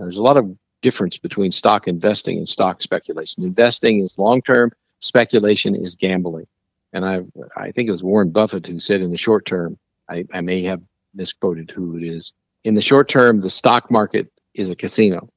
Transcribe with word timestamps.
there's 0.00 0.18
a 0.18 0.22
lot 0.22 0.36
of 0.36 0.56
difference 0.82 1.18
between 1.18 1.52
stock 1.52 1.86
investing 1.86 2.38
and 2.38 2.48
stock 2.48 2.82
speculation. 2.82 3.42
Investing 3.44 4.02
is 4.02 4.16
long 4.18 4.42
term, 4.42 4.72
speculation 5.00 5.74
is 5.74 5.94
gambling. 5.94 6.46
And 6.92 7.04
I, 7.04 7.20
I 7.56 7.70
think 7.70 7.88
it 7.88 7.92
was 7.92 8.02
Warren 8.02 8.30
Buffett 8.30 8.66
who 8.66 8.80
said 8.80 9.00
in 9.00 9.10
the 9.10 9.16
short 9.16 9.46
term, 9.46 9.78
I, 10.08 10.24
I 10.32 10.40
may 10.40 10.62
have 10.62 10.84
misquoted 11.14 11.70
who 11.70 11.96
it 11.96 12.02
is. 12.02 12.32
In 12.64 12.74
the 12.74 12.82
short 12.82 13.08
term, 13.08 13.40
the 13.40 13.50
stock 13.50 13.90
market 13.90 14.30
is 14.54 14.70
a 14.70 14.76
casino. 14.76 15.28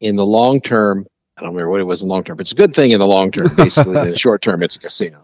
In 0.00 0.16
the 0.16 0.26
long 0.26 0.60
term, 0.60 1.06
I 1.36 1.42
don't 1.42 1.50
remember 1.50 1.70
what 1.70 1.80
it 1.80 1.84
was 1.84 2.02
in 2.02 2.08
the 2.08 2.14
long 2.14 2.24
term, 2.24 2.36
but 2.36 2.42
it's 2.42 2.52
a 2.52 2.56
good 2.56 2.74
thing 2.74 2.92
in 2.92 3.00
the 3.00 3.06
long 3.06 3.30
term. 3.30 3.54
Basically, 3.56 3.98
in 3.98 4.10
the 4.10 4.18
short 4.18 4.40
term, 4.40 4.62
it's 4.62 4.76
a 4.76 4.78
casino. 4.78 5.23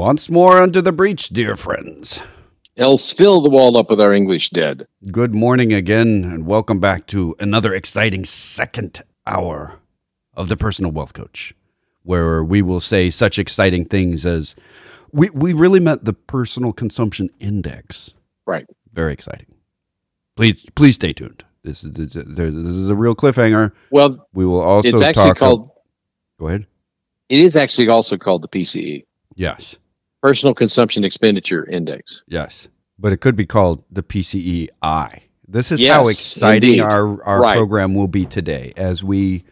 Once 0.00 0.30
more 0.30 0.62
under 0.62 0.80
the 0.80 0.92
breach, 0.92 1.28
dear 1.28 1.54
friends. 1.54 2.22
Else 2.78 3.12
fill 3.12 3.42
the 3.42 3.50
wall 3.50 3.76
up 3.76 3.90
with 3.90 4.00
our 4.00 4.14
English 4.14 4.48
dead. 4.48 4.86
Good 5.12 5.34
morning 5.34 5.74
again, 5.74 6.24
and 6.24 6.46
welcome 6.46 6.80
back 6.80 7.06
to 7.08 7.36
another 7.38 7.74
exciting 7.74 8.24
second 8.24 9.02
hour 9.26 9.78
of 10.32 10.48
the 10.48 10.56
Personal 10.56 10.90
Wealth 10.90 11.12
Coach, 11.12 11.54
where 12.02 12.42
we 12.42 12.62
will 12.62 12.80
say 12.80 13.10
such 13.10 13.38
exciting 13.38 13.84
things 13.84 14.24
as 14.24 14.56
we, 15.12 15.28
we 15.34 15.52
really 15.52 15.80
met 15.80 16.06
the 16.06 16.14
personal 16.14 16.72
consumption 16.72 17.28
index. 17.38 18.14
Right. 18.46 18.66
Very 18.94 19.12
exciting. 19.12 19.54
Please 20.34 20.64
please 20.76 20.94
stay 20.94 21.12
tuned. 21.12 21.44
This 21.62 21.84
is 21.84 21.92
this 21.92 22.16
is 22.16 22.88
a 22.88 22.96
real 22.96 23.14
cliffhanger. 23.14 23.72
Well, 23.90 24.26
we 24.32 24.46
will 24.46 24.62
also. 24.62 24.88
It's 24.88 25.02
actually 25.02 25.34
called. 25.34 25.70
Go 26.38 26.48
ahead. 26.48 26.66
It 27.28 27.40
is 27.40 27.54
actually 27.54 27.88
also 27.88 28.16
called 28.16 28.40
the 28.40 28.48
PCE. 28.48 29.02
Yes. 29.34 29.76
Personal 30.22 30.54
Consumption 30.54 31.04
Expenditure 31.04 31.68
Index. 31.68 32.22
Yes. 32.26 32.68
But 32.98 33.12
it 33.12 33.18
could 33.18 33.36
be 33.36 33.46
called 33.46 33.84
the 33.90 34.02
PCEI. 34.02 35.22
This 35.48 35.72
is 35.72 35.80
yes, 35.80 35.96
how 35.96 36.02
exciting 36.02 36.70
indeed. 36.70 36.80
our, 36.80 37.24
our 37.24 37.40
right. 37.40 37.56
program 37.56 37.94
will 37.94 38.08
be 38.08 38.26
today 38.26 38.72
as 38.76 39.02
we 39.02 39.44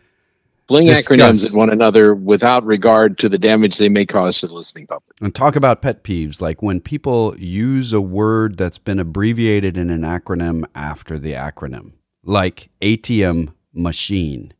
fling 0.68 0.86
discuss. 0.86 1.18
acronyms 1.18 1.50
at 1.50 1.56
one 1.56 1.70
another 1.70 2.14
without 2.14 2.64
regard 2.64 3.18
to 3.18 3.28
the 3.28 3.38
damage 3.38 3.78
they 3.78 3.88
may 3.88 4.06
cause 4.06 4.38
to 4.40 4.46
the 4.46 4.54
listening 4.54 4.86
public. 4.86 5.16
And 5.20 5.34
talk 5.34 5.56
about 5.56 5.82
pet 5.82 6.04
peeves, 6.04 6.40
like 6.40 6.62
when 6.62 6.80
people 6.80 7.34
use 7.38 7.92
a 7.92 8.00
word 8.00 8.58
that's 8.58 8.78
been 8.78 9.00
abbreviated 9.00 9.76
in 9.76 9.90
an 9.90 10.02
acronym 10.02 10.64
after 10.74 11.18
the 11.18 11.32
acronym, 11.32 11.94
like 12.22 12.70
ATM 12.80 13.52
machine. 13.72 14.52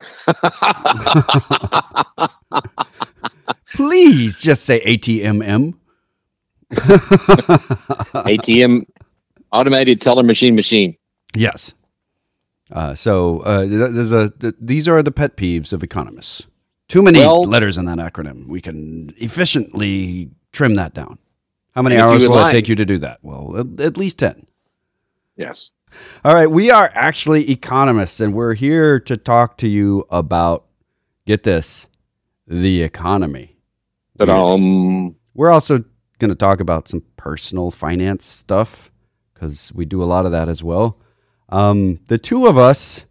Please 3.78 4.40
just 4.40 4.64
say 4.64 4.80
ATMM. 4.80 5.74
ATM, 8.26 8.86
automated 9.52 10.00
teller 10.00 10.24
machine 10.24 10.56
machine. 10.56 10.96
Yes. 11.32 11.74
Uh, 12.72 12.96
so 12.96 13.38
uh, 13.42 13.64
there's 13.68 14.10
a 14.10 14.30
th- 14.30 14.56
these 14.60 14.88
are 14.88 15.00
the 15.00 15.12
pet 15.12 15.36
peeves 15.36 15.72
of 15.72 15.84
economists. 15.84 16.48
Too 16.88 17.02
many 17.02 17.20
well, 17.20 17.44
letters 17.44 17.78
in 17.78 17.84
that 17.84 17.98
acronym. 17.98 18.48
We 18.48 18.60
can 18.60 19.14
efficiently 19.16 20.30
trim 20.50 20.74
that 20.74 20.92
down. 20.92 21.20
How 21.76 21.82
many 21.82 21.98
hours 21.98 22.24
will 22.24 22.32
like. 22.34 22.52
it 22.52 22.56
take 22.56 22.68
you 22.68 22.74
to 22.74 22.84
do 22.84 22.98
that? 22.98 23.20
Well, 23.22 23.58
at, 23.58 23.80
at 23.80 23.96
least 23.96 24.18
ten. 24.18 24.48
Yes. 25.36 25.70
All 26.24 26.34
right, 26.34 26.50
we 26.50 26.72
are 26.72 26.90
actually 26.94 27.48
economists, 27.48 28.18
and 28.18 28.34
we're 28.34 28.54
here 28.54 28.98
to 28.98 29.16
talk 29.16 29.56
to 29.58 29.68
you 29.68 30.04
about 30.10 30.66
get 31.26 31.44
this 31.44 31.88
the 32.44 32.82
economy. 32.82 33.57
Um, 34.20 35.16
We're 35.34 35.50
also 35.50 35.84
going 36.18 36.30
to 36.30 36.34
talk 36.34 36.60
about 36.60 36.88
some 36.88 37.02
personal 37.16 37.70
finance 37.70 38.24
stuff 38.24 38.90
because 39.34 39.72
we 39.74 39.84
do 39.84 40.02
a 40.02 40.06
lot 40.06 40.26
of 40.26 40.32
that 40.32 40.48
as 40.48 40.62
well. 40.62 40.98
Um, 41.48 42.00
the 42.08 42.18
two 42.18 42.46
of 42.46 42.58
us 42.58 43.04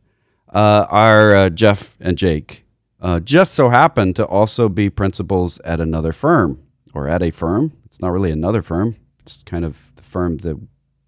uh, 0.53 0.85
are 0.89 1.35
uh, 1.35 1.49
Jeff 1.49 1.95
and 1.99 2.17
Jake. 2.17 2.65
Uh, 2.99 3.19
just 3.19 3.53
so 3.53 3.69
happen 3.69 4.13
to 4.15 4.25
also 4.25 4.67
be 4.69 4.89
principals 4.89 5.59
at 5.59 5.79
another 5.79 6.11
firm 6.11 6.61
or 6.93 7.07
at 7.07 7.21
a 7.21 7.31
firm. 7.31 7.73
It's 7.85 8.01
not 8.01 8.11
really 8.11 8.31
another 8.31 8.61
firm. 8.61 8.95
It's 9.19 9.43
kind 9.43 9.63
of 9.63 9.91
the 9.95 10.03
firm 10.03 10.37
that 10.39 10.59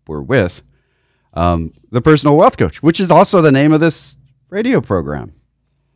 we're 0.08 0.22
with. 0.22 0.62
Um, 1.34 1.74
the 1.92 2.02
Personal 2.02 2.38
Wealth 2.38 2.58
Coach, 2.58 2.82
which 2.84 3.00
is 3.00 3.12
also 3.12 3.42
the 3.42 3.52
name 3.52 3.72
of 3.72 3.80
this 3.80 4.16
radio 4.50 4.82
program. 4.82 5.34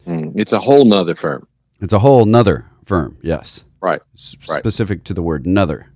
Mm, 0.07 0.33
it's 0.35 0.51
a 0.51 0.59
whole 0.59 0.85
nother 0.85 1.15
firm. 1.15 1.47
It's 1.79 1.93
a 1.93 1.99
whole 1.99 2.25
nother 2.25 2.65
firm. 2.85 3.17
Yes. 3.21 3.63
Right. 3.83 4.01
S- 4.15 4.37
right. 4.47 4.59
Specific 4.59 5.03
to 5.03 5.13
the 5.13 5.21
word 5.21 5.45
"nother." 5.45 5.91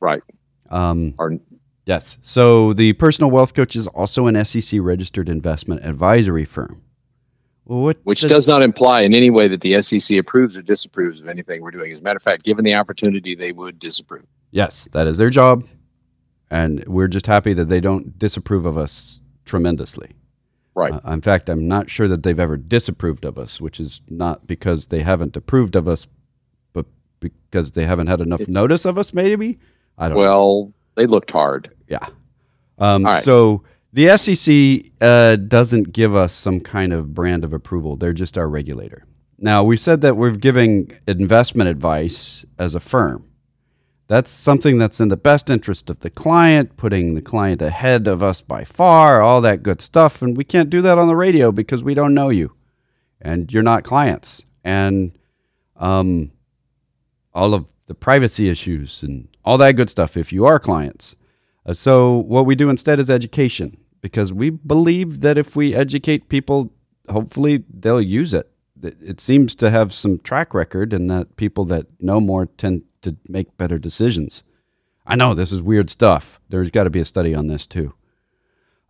Right. 0.00 0.22
Um, 0.70 1.14
or, 1.18 1.38
yes. 1.84 2.16
So 2.22 2.72
the 2.72 2.94
personal 2.94 3.30
wealth 3.30 3.52
coach 3.52 3.76
is 3.76 3.86
also 3.88 4.26
an 4.26 4.42
SEC 4.42 4.80
registered 4.80 5.28
investment 5.28 5.84
advisory 5.84 6.46
firm. 6.46 6.82
What 7.64 7.98
Which 8.04 8.22
does, 8.22 8.30
does, 8.30 8.48
not 8.48 8.62
imply 8.62 9.02
in 9.02 9.12
any 9.12 9.28
way 9.28 9.48
that 9.48 9.60
the 9.60 9.82
SEC 9.82 10.16
approves 10.16 10.56
or 10.56 10.62
disapproves 10.62 11.20
of 11.20 11.28
anything 11.28 11.60
we're 11.60 11.72
doing. 11.72 11.92
As 11.92 11.98
a 11.98 12.02
matter 12.02 12.16
of 12.16 12.22
fact, 12.22 12.42
given 12.42 12.64
the 12.64 12.74
opportunity, 12.74 13.34
they 13.34 13.52
would 13.52 13.78
disapprove. 13.78 14.24
Yes, 14.50 14.88
that 14.92 15.06
is 15.06 15.18
their 15.18 15.30
job. 15.30 15.66
And 16.50 16.86
we're 16.86 17.08
just 17.08 17.26
happy 17.26 17.52
that 17.52 17.66
they 17.66 17.80
don't 17.80 18.18
disapprove 18.18 18.64
of 18.64 18.78
us 18.78 19.20
tremendously. 19.44 20.12
Right. 20.74 20.94
Uh, 20.94 21.00
in 21.10 21.20
fact, 21.20 21.50
I'm 21.50 21.68
not 21.68 21.90
sure 21.90 22.08
that 22.08 22.22
they've 22.22 22.38
ever 22.38 22.56
disapproved 22.56 23.24
of 23.24 23.36
us, 23.38 23.60
which 23.60 23.78
is 23.80 24.00
not 24.08 24.46
because 24.46 24.86
they 24.86 25.02
haven't 25.02 25.36
approved 25.36 25.74
of 25.74 25.88
us, 25.88 26.06
because 27.20 27.72
they 27.72 27.84
haven't 27.84 28.06
had 28.06 28.20
enough 28.20 28.42
it's, 28.42 28.50
notice 28.50 28.84
of 28.84 28.98
us, 28.98 29.12
maybe? 29.12 29.58
I 29.98 30.08
don't 30.08 30.16
know. 30.16 30.22
Well, 30.22 30.64
know. 30.64 30.74
they 30.94 31.06
looked 31.06 31.30
hard. 31.30 31.74
Yeah. 31.88 32.08
Um, 32.78 33.04
right. 33.04 33.22
So 33.22 33.64
the 33.92 34.16
SEC 34.16 34.92
uh, 35.00 35.36
doesn't 35.36 35.92
give 35.92 36.14
us 36.14 36.32
some 36.32 36.60
kind 36.60 36.92
of 36.92 37.14
brand 37.14 37.44
of 37.44 37.52
approval, 37.52 37.96
they're 37.96 38.12
just 38.12 38.36
our 38.36 38.48
regulator. 38.48 39.04
Now, 39.38 39.64
we 39.64 39.76
said 39.76 40.00
that 40.00 40.16
we're 40.16 40.30
giving 40.30 40.92
investment 41.06 41.68
advice 41.68 42.44
as 42.58 42.74
a 42.74 42.80
firm. 42.80 43.28
That's 44.08 44.30
something 44.30 44.78
that's 44.78 45.00
in 45.00 45.08
the 45.08 45.16
best 45.16 45.50
interest 45.50 45.90
of 45.90 46.00
the 46.00 46.10
client, 46.10 46.76
putting 46.76 47.14
the 47.14 47.22
client 47.22 47.60
ahead 47.60 48.06
of 48.06 48.22
us 48.22 48.40
by 48.40 48.64
far, 48.64 49.20
all 49.20 49.40
that 49.40 49.62
good 49.62 49.82
stuff. 49.82 50.22
And 50.22 50.36
we 50.36 50.44
can't 50.44 50.70
do 50.70 50.80
that 50.82 50.96
on 50.96 51.08
the 51.08 51.16
radio 51.16 51.50
because 51.50 51.82
we 51.82 51.92
don't 51.92 52.14
know 52.14 52.28
you 52.28 52.54
and 53.20 53.52
you're 53.52 53.62
not 53.62 53.82
clients. 53.82 54.44
And 54.62 55.18
um, 55.76 56.30
all 57.36 57.54
of 57.54 57.66
the 57.86 57.94
privacy 57.94 58.48
issues 58.48 59.02
and 59.02 59.28
all 59.44 59.58
that 59.58 59.76
good 59.76 59.90
stuff 59.90 60.16
if 60.16 60.32
you 60.32 60.44
are 60.44 60.58
clients. 60.58 61.14
Uh, 61.64 61.72
so, 61.72 62.16
what 62.16 62.46
we 62.46 62.54
do 62.54 62.70
instead 62.70 62.98
is 62.98 63.10
education 63.10 63.76
because 64.00 64.32
we 64.32 64.50
believe 64.50 65.20
that 65.20 65.38
if 65.38 65.54
we 65.54 65.74
educate 65.74 66.28
people, 66.28 66.72
hopefully 67.08 67.64
they'll 67.68 68.00
use 68.00 68.34
it. 68.34 68.50
It 68.82 69.20
seems 69.20 69.54
to 69.56 69.70
have 69.70 69.92
some 69.92 70.18
track 70.18 70.54
record, 70.54 70.92
and 70.92 71.10
that 71.10 71.36
people 71.36 71.64
that 71.66 71.86
know 72.00 72.20
more 72.20 72.46
tend 72.46 72.82
to 73.02 73.16
make 73.28 73.56
better 73.56 73.78
decisions. 73.78 74.42
I 75.06 75.16
know 75.16 75.34
this 75.34 75.52
is 75.52 75.62
weird 75.62 75.90
stuff. 75.90 76.40
There's 76.48 76.70
got 76.70 76.84
to 76.84 76.90
be 76.90 77.00
a 77.00 77.04
study 77.04 77.34
on 77.34 77.46
this 77.46 77.66
too. 77.66 77.94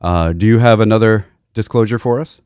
Uh, 0.00 0.32
do 0.32 0.46
you 0.46 0.58
have 0.58 0.80
another 0.80 1.26
disclosure 1.54 1.98
for 1.98 2.20
us? 2.20 2.40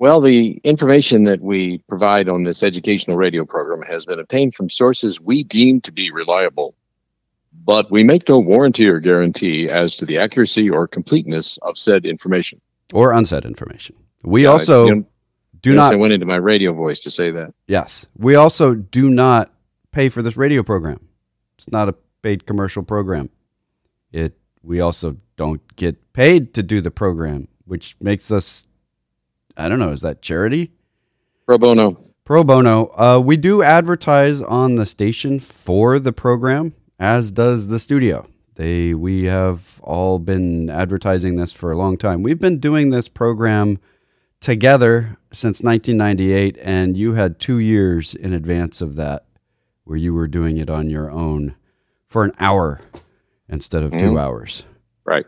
Well, 0.00 0.22
the 0.22 0.52
information 0.64 1.24
that 1.24 1.42
we 1.42 1.76
provide 1.86 2.26
on 2.26 2.44
this 2.44 2.62
educational 2.62 3.18
radio 3.18 3.44
program 3.44 3.82
has 3.82 4.06
been 4.06 4.18
obtained 4.18 4.54
from 4.54 4.70
sources 4.70 5.20
we 5.20 5.44
deem 5.44 5.82
to 5.82 5.92
be 5.92 6.10
reliable, 6.10 6.74
but 7.66 7.90
we 7.90 8.02
make 8.02 8.26
no 8.26 8.38
warranty 8.38 8.88
or 8.88 8.98
guarantee 8.98 9.68
as 9.68 9.94
to 9.96 10.06
the 10.06 10.16
accuracy 10.16 10.70
or 10.70 10.88
completeness 10.88 11.58
of 11.58 11.76
said 11.76 12.06
information 12.06 12.62
or 12.94 13.12
unsaid 13.12 13.44
information. 13.44 13.94
We 14.24 14.44
yeah, 14.44 14.48
also 14.48 14.86
you 14.86 14.94
know, 14.94 15.04
do 15.60 15.74
not. 15.74 15.92
I 15.92 15.96
went 15.96 16.14
into 16.14 16.24
my 16.24 16.36
radio 16.36 16.72
voice 16.72 17.00
to 17.00 17.10
say 17.10 17.30
that. 17.32 17.52
Yes, 17.66 18.06
we 18.16 18.36
also 18.36 18.74
do 18.74 19.10
not 19.10 19.52
pay 19.92 20.08
for 20.08 20.22
this 20.22 20.34
radio 20.34 20.62
program. 20.62 21.08
It's 21.58 21.70
not 21.70 21.90
a 21.90 21.94
paid 22.22 22.46
commercial 22.46 22.82
program. 22.82 23.28
It. 24.12 24.38
We 24.62 24.80
also 24.80 25.18
don't 25.36 25.60
get 25.76 26.14
paid 26.14 26.54
to 26.54 26.62
do 26.62 26.80
the 26.80 26.90
program, 26.90 27.48
which 27.66 27.96
makes 28.00 28.30
us 28.30 28.66
I 29.56 29.68
don't 29.68 29.78
know. 29.78 29.90
Is 29.90 30.00
that 30.02 30.22
charity? 30.22 30.72
Pro 31.46 31.58
bono. 31.58 31.96
Pro 32.24 32.44
bono. 32.44 32.92
Uh, 32.96 33.20
we 33.20 33.36
do 33.36 33.62
advertise 33.62 34.40
on 34.40 34.76
the 34.76 34.86
station 34.86 35.40
for 35.40 35.98
the 35.98 36.12
program, 36.12 36.74
as 36.98 37.32
does 37.32 37.66
the 37.66 37.78
studio. 37.78 38.28
They 38.54 38.94
we 38.94 39.24
have 39.24 39.80
all 39.82 40.18
been 40.18 40.68
advertising 40.68 41.36
this 41.36 41.52
for 41.52 41.72
a 41.72 41.76
long 41.76 41.96
time. 41.96 42.22
We've 42.22 42.38
been 42.38 42.58
doing 42.58 42.90
this 42.90 43.08
program 43.08 43.78
together 44.40 45.16
since 45.32 45.62
1998, 45.62 46.58
and 46.62 46.96
you 46.96 47.14
had 47.14 47.38
two 47.38 47.58
years 47.58 48.14
in 48.14 48.32
advance 48.32 48.80
of 48.80 48.96
that, 48.96 49.24
where 49.84 49.96
you 49.96 50.12
were 50.14 50.28
doing 50.28 50.58
it 50.58 50.68
on 50.70 50.90
your 50.90 51.10
own 51.10 51.54
for 52.06 52.24
an 52.24 52.32
hour 52.38 52.80
instead 53.48 53.82
of 53.82 53.92
mm-hmm. 53.92 54.00
two 54.00 54.18
hours. 54.18 54.64
Right. 55.04 55.26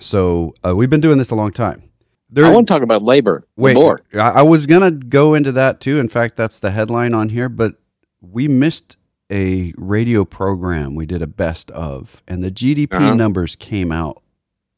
So 0.00 0.54
uh, 0.64 0.76
we've 0.76 0.90
been 0.90 1.00
doing 1.00 1.18
this 1.18 1.30
a 1.30 1.34
long 1.34 1.52
time. 1.52 1.87
There, 2.30 2.44
I 2.44 2.50
want 2.50 2.68
to 2.68 2.74
talk 2.74 2.82
about 2.82 3.02
labor 3.02 3.46
wait, 3.56 3.74
more. 3.74 4.02
I 4.14 4.42
was 4.42 4.66
going 4.66 4.82
to 4.82 4.90
go 4.90 5.34
into 5.34 5.52
that 5.52 5.80
too. 5.80 5.98
In 5.98 6.08
fact, 6.08 6.36
that's 6.36 6.58
the 6.58 6.70
headline 6.70 7.14
on 7.14 7.30
here, 7.30 7.48
but 7.48 7.76
we 8.20 8.48
missed 8.48 8.96
a 9.30 9.72
radio 9.76 10.24
program. 10.24 10.94
We 10.94 11.06
did 11.06 11.22
a 11.22 11.26
best 11.26 11.70
of, 11.70 12.22
and 12.28 12.44
the 12.44 12.50
GDP 12.50 12.94
uh-huh. 12.94 13.14
numbers 13.14 13.56
came 13.56 13.92
out 13.92 14.22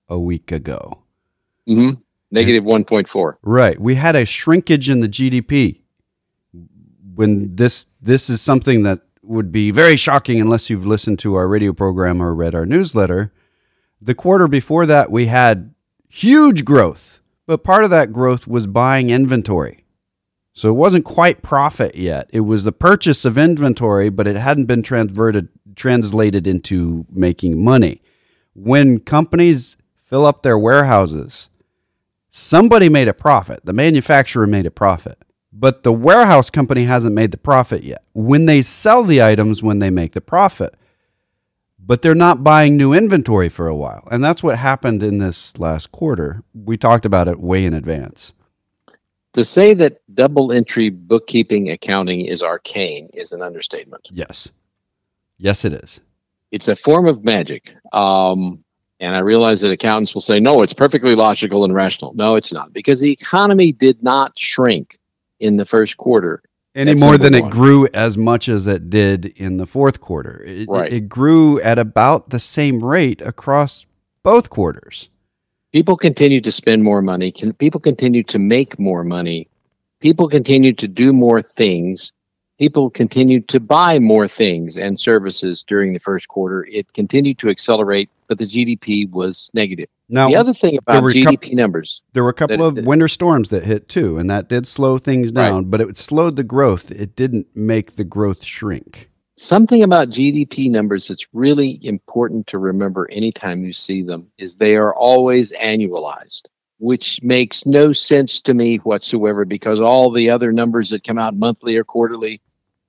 a 0.09 0.19
week 0.19 0.53
ago. 0.53 1.03
Mm-hmm. 1.69 2.01
Negative 2.31 2.63
1.4. 2.63 3.35
Right. 3.43 3.81
We 3.81 3.97
had 3.97 4.15
a 4.15 4.25
shrinkage 4.25 4.89
in 4.89 5.01
the 5.01 5.09
GDP. 5.09 5.81
When 7.15 7.57
this 7.57 7.87
this 8.01 8.31
is 8.31 8.41
something 8.41 8.85
that 8.85 9.01
would 9.23 9.53
be 9.53 9.71
very 9.71 9.97
shocking 9.97 10.41
unless 10.41 10.71
you've 10.71 10.87
listened 10.87 11.19
to 11.21 11.35
our 11.35 11.47
radio 11.47 11.73
program 11.73 12.23
or 12.23 12.35
read 12.35 12.55
our 12.55 12.65
newsletter. 12.65 13.33
The 14.01 14.15
quarter 14.15 14.49
before 14.49 14.87
that 14.87 15.11
we 15.11 15.27
had 15.27 15.75
huge 16.09 16.65
growth, 16.65 17.20
but 17.51 17.65
part 17.65 17.83
of 17.83 17.91
that 17.91 18.13
growth 18.13 18.47
was 18.47 18.69
buying 18.69 19.11
inventory. 19.11 19.83
So 20.53 20.69
it 20.69 20.75
wasn't 20.75 21.05
quite 21.05 21.43
profit 21.43 21.97
yet. 21.97 22.31
It 22.33 22.43
was 22.43 22.63
the 22.63 22.71
purchase 22.71 23.25
of 23.25 23.37
inventory, 23.37 24.09
but 24.09 24.29
it 24.29 24.37
hadn't 24.37 24.67
been 24.67 24.85
transverted 24.85 25.49
translated 25.75 26.47
into 26.47 27.07
making 27.11 27.61
money. 27.61 28.03
When 28.55 29.01
companies 29.01 29.77
fill 29.97 30.27
up 30.27 30.45
their 30.45 30.57
warehouses, 30.57 31.49
somebody 32.31 32.89
made 32.89 33.09
a 33.09 33.13
profit. 33.13 33.65
The 33.65 33.73
manufacturer 33.73 34.47
made 34.47 34.67
a 34.67 34.71
profit. 34.71 35.19
But 35.53 35.83
the 35.83 35.93
warehouse 35.93 36.51
company 36.51 36.85
hasn't 36.85 37.17
made 37.17 37.33
the 37.33 37.37
profit 37.37 37.83
yet. 37.83 38.05
When 38.13 38.47
they 38.47 38.63
sell 38.63 39.03
the 39.03 39.25
items 39.25 39.61
when 39.61 39.81
they 39.81 39.91
make 39.91 40.13
the 40.13 40.21
profit. 40.21 40.77
But 41.91 42.03
they're 42.03 42.15
not 42.15 42.45
buying 42.45 42.77
new 42.77 42.93
inventory 42.93 43.49
for 43.49 43.67
a 43.67 43.75
while. 43.75 44.07
And 44.13 44.23
that's 44.23 44.45
what 44.45 44.57
happened 44.57 45.03
in 45.03 45.19
this 45.19 45.59
last 45.59 45.91
quarter. 45.91 46.45
We 46.55 46.77
talked 46.77 47.05
about 47.05 47.27
it 47.27 47.41
way 47.41 47.65
in 47.65 47.75
advance. 47.75 48.33
To 49.33 49.43
say 49.43 49.75
that 49.75 50.01
double 50.15 50.53
entry 50.53 50.91
bookkeeping 50.91 51.69
accounting 51.69 52.21
is 52.21 52.45
arcane 52.45 53.11
is 53.13 53.33
an 53.33 53.43
understatement. 53.43 54.09
Yes. 54.13 54.53
Yes, 55.37 55.65
it 55.65 55.73
is. 55.73 56.01
It's 56.53 56.69
a 56.69 56.77
form 56.77 57.09
of 57.09 57.25
magic. 57.25 57.75
Um, 57.93 58.63
and 59.01 59.17
I 59.17 59.19
realize 59.19 59.61
that 59.63 59.73
accountants 59.73 60.15
will 60.15 60.21
say, 60.21 60.39
no, 60.39 60.63
it's 60.63 60.73
perfectly 60.73 61.17
logical 61.17 61.65
and 61.65 61.75
rational. 61.75 62.15
No, 62.15 62.37
it's 62.37 62.53
not, 62.53 62.73
because 62.73 63.01
the 63.01 63.11
economy 63.11 63.73
did 63.73 64.01
not 64.01 64.39
shrink 64.39 64.97
in 65.41 65.57
the 65.57 65.65
first 65.65 65.97
quarter. 65.97 66.41
Any 66.75 66.95
more 66.95 67.19
than 67.19 67.33
one. 67.33 67.45
it 67.45 67.51
grew 67.51 67.89
as 67.93 68.17
much 68.17 68.49
as 68.49 68.67
it 68.67 68.91
did 68.91 69.27
in 69.37 69.57
the 69.57 69.67
fourth 69.67 70.01
quarter. 70.01 70.43
It, 70.47 70.69
right. 70.69 70.93
it 70.93 71.09
grew 71.09 71.61
at 71.63 71.79
about 71.79 72.31
the 72.31 72.39
same 72.39 72.85
rate 72.85 73.21
across 73.21 73.87
both 74.23 74.51
quarters 74.51 75.09
people 75.73 75.97
continue 75.97 76.41
to 76.41 76.53
spend 76.53 76.83
more 76.83 77.03
money 77.03 77.31
can 77.31 77.53
people 77.55 77.81
continue 77.81 78.23
to 78.23 78.39
make 78.39 78.79
more 78.79 79.05
money 79.05 79.49
people 80.01 80.29
continue 80.29 80.73
to 80.73 80.89
do 80.89 81.13
more 81.13 81.41
things 81.41 82.13
people 82.59 82.91
continue 82.91 83.41
to 83.41 83.61
buy 83.61 83.99
more 83.99 84.29
things 84.29 84.77
and 84.77 84.99
services 84.99 85.63
during 85.63 85.93
the 85.93 85.99
first 85.99 86.29
quarter 86.29 86.67
it 86.71 86.93
continued 86.93 87.39
to 87.39 87.49
accelerate 87.49 88.11
but 88.27 88.39
the 88.39 88.45
gdp 88.45 89.11
was 89.11 89.51
negative 89.55 89.89
now 90.11 90.29
the 90.29 90.37
other 90.37 90.53
thing 90.53 90.77
about 90.77 91.03
gdp 91.05 91.55
numbers 91.55 92.03
there 92.13 92.23
were 92.23 92.31
a 92.31 92.35
couple 92.35 92.65
of 92.65 92.77
winter 92.85 93.09
storms 93.09 93.49
that 93.49 93.65
hit 93.65 93.89
too 93.89 94.19
and 94.19 94.29
that 94.29 94.49
did 94.49 94.67
slow 94.67 94.99
things 94.99 95.33
down 95.33 95.57
right. 95.57 95.71
but 95.71 95.81
it 95.81 95.97
slowed 95.97 96.37
the 96.37 96.45
growth 96.45 96.91
it 96.91 97.17
didn't 97.17 97.47
make 97.55 97.97
the 97.97 98.05
growth 98.05 98.45
shrink 98.45 99.11
something 99.41 99.83
about 99.83 100.11
GDP 100.11 100.71
numbers 100.71 101.09
that's 101.09 101.27
really 101.33 101.81
important 101.83 102.47
to 102.49 102.59
remember 102.59 103.09
anytime 103.11 103.65
you 103.65 103.73
see 103.73 104.03
them 104.03 104.31
is 104.39 104.57
they 104.57 104.77
are 104.77 104.95
always 104.95 105.53
annualized, 105.53 106.43
which 106.79 107.23
makes 107.23 107.65
no 107.65 107.93
sense 107.93 108.41
to 108.43 108.55
me 108.55 108.77
whatsoever 108.79 109.45
because 109.45 109.81
all 109.81 110.11
the 110.11 110.29
other 110.29 110.53
numbers 110.53 110.91
that 110.91 111.05
come 111.05 111.19
out 111.19 111.35
monthly 111.35 111.77
or 111.77 111.85
quarterly, 111.85 112.43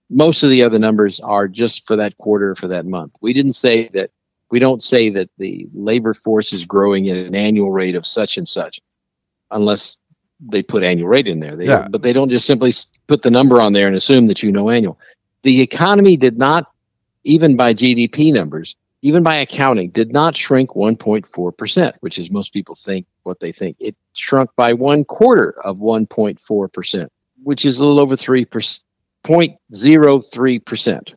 most 0.09 0.43
of 0.43 0.49
the 0.49 0.61
other 0.61 0.77
numbers 0.79 1.19
are 1.21 1.47
just 1.47 1.87
for 1.87 1.95
that 1.95 2.17
quarter 2.17 2.53
for 2.53 2.67
that 2.67 2.85
month. 2.85 3.13
We 3.21 3.31
didn't 3.31 3.53
say 3.53 3.87
that 3.93 4.11
we 4.51 4.59
don't 4.59 4.83
say 4.83 5.09
that 5.09 5.29
the 5.37 5.67
labor 5.73 6.13
force 6.13 6.53
is 6.53 6.65
growing 6.65 7.09
at 7.09 7.17
an 7.17 7.35
annual 7.35 7.71
rate 7.71 7.95
of 7.95 8.05
such 8.05 8.37
and 8.37 8.47
such 8.47 8.79
unless 9.49 9.99
they 10.39 10.61
put 10.61 10.83
annual 10.83 11.07
rate 11.07 11.27
in 11.27 11.39
there. 11.39 11.55
They, 11.55 11.67
yeah. 11.67 11.87
But 11.87 12.01
they 12.01 12.13
don't 12.13 12.29
just 12.29 12.45
simply 12.45 12.71
put 13.07 13.21
the 13.21 13.31
number 13.31 13.61
on 13.61 13.73
there 13.73 13.87
and 13.87 13.95
assume 13.95 14.27
that 14.27 14.43
you 14.43 14.51
know 14.51 14.69
annual 14.69 14.99
the 15.43 15.61
economy 15.61 16.17
did 16.17 16.37
not, 16.37 16.71
even 17.23 17.55
by 17.55 17.73
GDP 17.73 18.33
numbers, 18.33 18.75
even 19.01 19.23
by 19.23 19.35
accounting, 19.35 19.89
did 19.89 20.13
not 20.13 20.35
shrink 20.35 20.71
1.4%, 20.71 21.93
which 22.01 22.19
is 22.19 22.29
most 22.31 22.53
people 22.53 22.75
think 22.75 23.07
what 23.23 23.39
they 23.39 23.51
think. 23.51 23.77
It 23.79 23.95
shrunk 24.13 24.51
by 24.55 24.73
one 24.73 25.03
quarter 25.05 25.55
of 25.63 25.79
1.4%, 25.79 27.07
which 27.43 27.65
is 27.65 27.79
a 27.79 27.85
little 27.85 27.99
over 27.99 28.15
3%, 28.15 28.81
0.03%, 29.23 31.15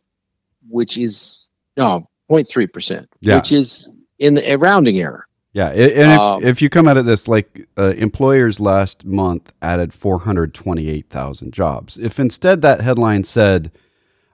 which 0.69 0.97
is, 0.97 1.49
no, 1.77 2.09
0.3%, 2.29 3.07
yeah. 3.19 3.35
which 3.35 3.51
is 3.51 3.89
in 4.19 4.35
the, 4.35 4.51
a 4.51 4.57
rounding 4.57 4.99
error. 4.99 5.27
Yeah, 5.53 5.69
and 5.69 6.11
if, 6.11 6.19
um, 6.19 6.43
if 6.43 6.61
you 6.61 6.69
come 6.69 6.85
out 6.85 6.97
of 6.97 7.05
this, 7.05 7.29
like 7.29 7.65
uh, 7.77 7.93
employers 7.95 8.59
last 8.59 9.05
month 9.05 9.53
added 9.61 9.93
428,000 9.93 11.53
jobs. 11.53 11.97
If 11.97 12.19
instead 12.19 12.61
that 12.61 12.81
headline 12.81 13.23
said, 13.23 13.71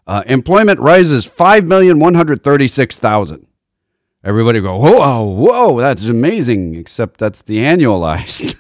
uh, 0.08 0.24
employment 0.26 0.80
rises 0.80 1.28
5,136,000. 1.28 3.46
Everybody 4.24 4.62
go, 4.62 4.78
whoa, 4.78 5.24
whoa, 5.24 5.80
that's 5.80 6.06
amazing, 6.06 6.74
except 6.76 7.20
that's 7.20 7.44
the 7.44 7.58
annualized. 7.58 8.56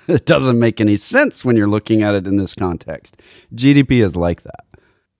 it 0.08 0.26
doesn't 0.26 0.58
make 0.58 0.82
any 0.82 0.96
sense 0.96 1.46
when 1.46 1.56
you're 1.56 1.66
looking 1.66 2.02
at 2.02 2.14
it 2.14 2.26
in 2.26 2.36
this 2.36 2.54
context. 2.54 3.16
GDP 3.54 4.02
is 4.02 4.16
like 4.16 4.42
that. 4.42 4.66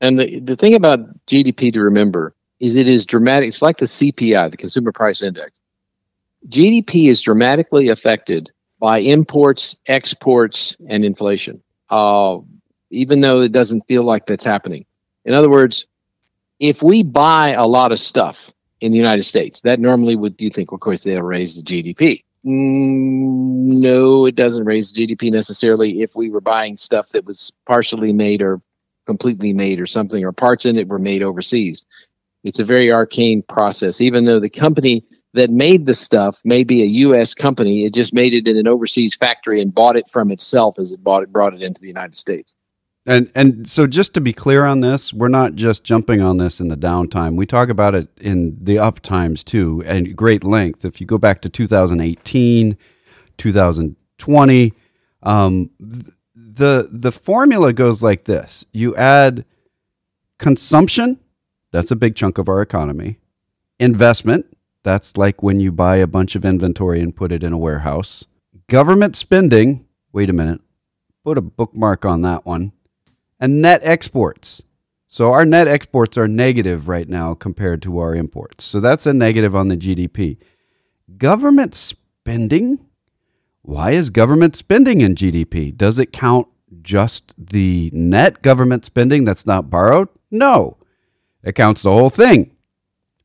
And 0.00 0.19
the, 0.19 0.41
the 0.41 0.56
thing 0.56 0.75
about 0.75 0.99
GDP 1.26 1.73
to 1.73 1.81
remember 1.81 2.35
is 2.62 2.76
it 2.76 2.87
is 2.87 3.05
dramatic. 3.05 3.49
It's 3.49 3.61
like 3.61 3.79
the 3.79 3.87
CPI, 3.87 4.53
the 4.53 4.56
Consumer 4.56 4.93
Price 4.93 5.20
Index. 5.20 5.50
GDP 6.49 7.09
is 7.09 7.20
dramatically 7.20 7.88
affected 7.88 8.53
by 8.79 8.99
imports, 8.99 9.76
exports, 9.87 10.76
and 10.88 11.05
inflation, 11.05 11.61
uh, 11.91 12.38
even 12.91 13.20
though 13.20 13.41
it 13.43 13.50
doesn't 13.50 13.82
feel 13.88 14.05
like 14.05 14.26
that's 14.26 14.44
happening. 14.44 14.87
In 15.25 15.35
other 15.35 15.50
words, 15.50 15.87
if 16.61 16.85
we 16.85 17.03
buy 17.03 17.50
a 17.50 17.67
lot 17.67 17.91
of 17.91 17.99
stuff 17.99 18.53
in 18.81 18.93
the 18.93 18.99
United 18.99 19.25
States, 19.25 19.61
that 19.62 19.81
normally 19.81 20.15
would 20.15 20.41
you 20.41 20.49
think, 20.49 20.70
of 20.70 20.79
course, 20.79 21.03
they'll 21.03 21.23
raise 21.23 21.61
the 21.61 21.62
GDP. 21.62 22.23
Mm, 22.44 23.81
no, 23.81 24.25
it 24.25 24.37
doesn't 24.37 24.65
raise 24.65 24.93
the 24.93 25.05
GDP 25.05 25.32
necessarily. 25.32 26.03
If 26.03 26.15
we 26.15 26.31
were 26.31 26.41
buying 26.41 26.76
stuff 26.76 27.08
that 27.08 27.25
was 27.25 27.53
partially 27.67 28.12
made 28.12 28.41
or 28.41 28.61
completely 29.06 29.53
made 29.53 29.81
or 29.81 29.87
something, 29.87 30.25
or 30.25 30.31
parts 30.31 30.65
in 30.65 30.79
it 30.79 30.87
were 30.87 31.01
made 31.01 31.25
overseas, 31.25 31.84
it's 32.44 32.58
a 32.58 32.65
very 32.65 32.93
arcane 32.93 33.43
process. 33.43 34.01
Even 34.01 34.25
though 34.25 34.41
the 34.41 34.51
company 34.51 35.05
that 35.34 35.51
made 35.51 35.87
the 35.87 35.94
stuff 35.94 36.41
may 36.44 36.63
be 36.63 36.82
a 36.82 36.87
U.S. 36.87 37.34
company, 37.34 37.84
it 37.84 37.94
just 37.94 38.13
made 38.13 38.34
it 38.34 38.46
in 38.46 38.56
an 38.56 38.69
overseas 38.69 39.15
factory 39.15 39.61
and 39.61 39.75
bought 39.75 39.96
it 39.96 40.11
from 40.11 40.31
itself 40.31 40.79
as 40.79 40.93
it 40.93 41.03
bought 41.03 41.22
it, 41.22 41.32
brought 41.32 41.55
it 41.55 41.63
into 41.63 41.81
the 41.81 41.89
United 41.89 42.15
States. 42.15 42.55
And 43.05 43.32
and 43.34 43.69
so 43.69 43.89
just 43.89 44.15
to 44.15 44.20
be 44.20 44.32
clear 44.32 44.65
on 44.65 44.81
this, 44.81 45.13
we're 45.13 45.27
not 45.27 45.55
just 45.55 45.82
jumping 45.82 46.20
on 46.20 46.37
this 46.37 46.61
in 46.61 46.69
the 46.69 46.77
downtime. 46.77 47.37
We 47.37 47.46
talk 47.46 47.69
about 47.69 47.96
it 47.96 48.08
in 48.20 48.56
the 48.61 48.79
up 48.79 49.01
times 49.01 49.43
too, 49.43 49.82
and 49.84 50.15
great 50.17 50.44
length. 50.44 50.84
If 50.84 51.01
you 51.01 51.06
go 51.06 51.19
back 51.19 51.43
to 51.43 51.49
2018, 51.49 52.77
2020, 53.39 54.72
um, 55.25 55.70
the 55.81 56.89
the 56.93 57.11
formula 57.11 57.72
goes 57.72 58.05
like 58.05 58.25
this: 58.25 58.65
you 58.72 58.94
add 58.94 59.44
consumption, 60.39 61.19
that's 61.72 61.91
a 61.91 61.96
big 61.96 62.14
chunk 62.14 62.38
of 62.38 62.48
our 62.48 62.62
economy. 62.62 63.19
Investment, 63.81 64.46
that's 64.84 65.17
like 65.17 65.43
when 65.43 65.58
you 65.58 65.72
buy 65.72 65.96
a 65.96 66.06
bunch 66.06 66.36
of 66.36 66.44
inventory 66.44 67.00
and 67.00 67.17
put 67.17 67.32
it 67.32 67.43
in 67.43 67.52
a 67.52 67.58
warehouse. 67.58 68.24
Government 68.69 69.17
spending, 69.17 69.84
wait 70.12 70.31
a 70.31 70.32
minute, 70.32 70.60
put 71.24 71.38
a 71.38 71.43
bookmark 71.43 72.05
on 72.05 72.22
that 72.22 72.46
one 72.46 72.72
and 73.43 73.60
net 73.60 73.81
exports. 73.82 74.62
So 75.08 75.32
our 75.32 75.44
net 75.44 75.67
exports 75.67 76.17
are 76.17 76.29
negative 76.29 76.86
right 76.88 77.08
now 77.08 77.34
compared 77.34 77.82
to 77.82 77.98
our 77.98 78.14
imports. 78.14 78.64
So 78.64 78.79
that's 78.79 79.05
a 79.05 79.12
negative 79.12 79.55
on 79.56 79.67
the 79.67 79.76
GDP. 79.76 80.38
Government 81.19 81.74
spending? 81.74 82.86
Why 83.62 83.91
is 83.91 84.10
government 84.10 84.55
spending 84.55 85.00
in 85.00 85.17
GDP? 85.17 85.76
Does 85.76 85.98
it 85.98 86.12
count 86.12 86.46
just 86.82 87.34
the 87.36 87.91
net 87.93 88.43
government 88.43 88.84
spending 88.84 89.24
that's 89.24 89.44
not 89.44 89.69
borrowed? 89.69 90.08
No. 90.31 90.76
It 91.43 91.55
counts 91.55 91.82
the 91.82 91.93
whole 91.93 92.11
thing. 92.11 92.53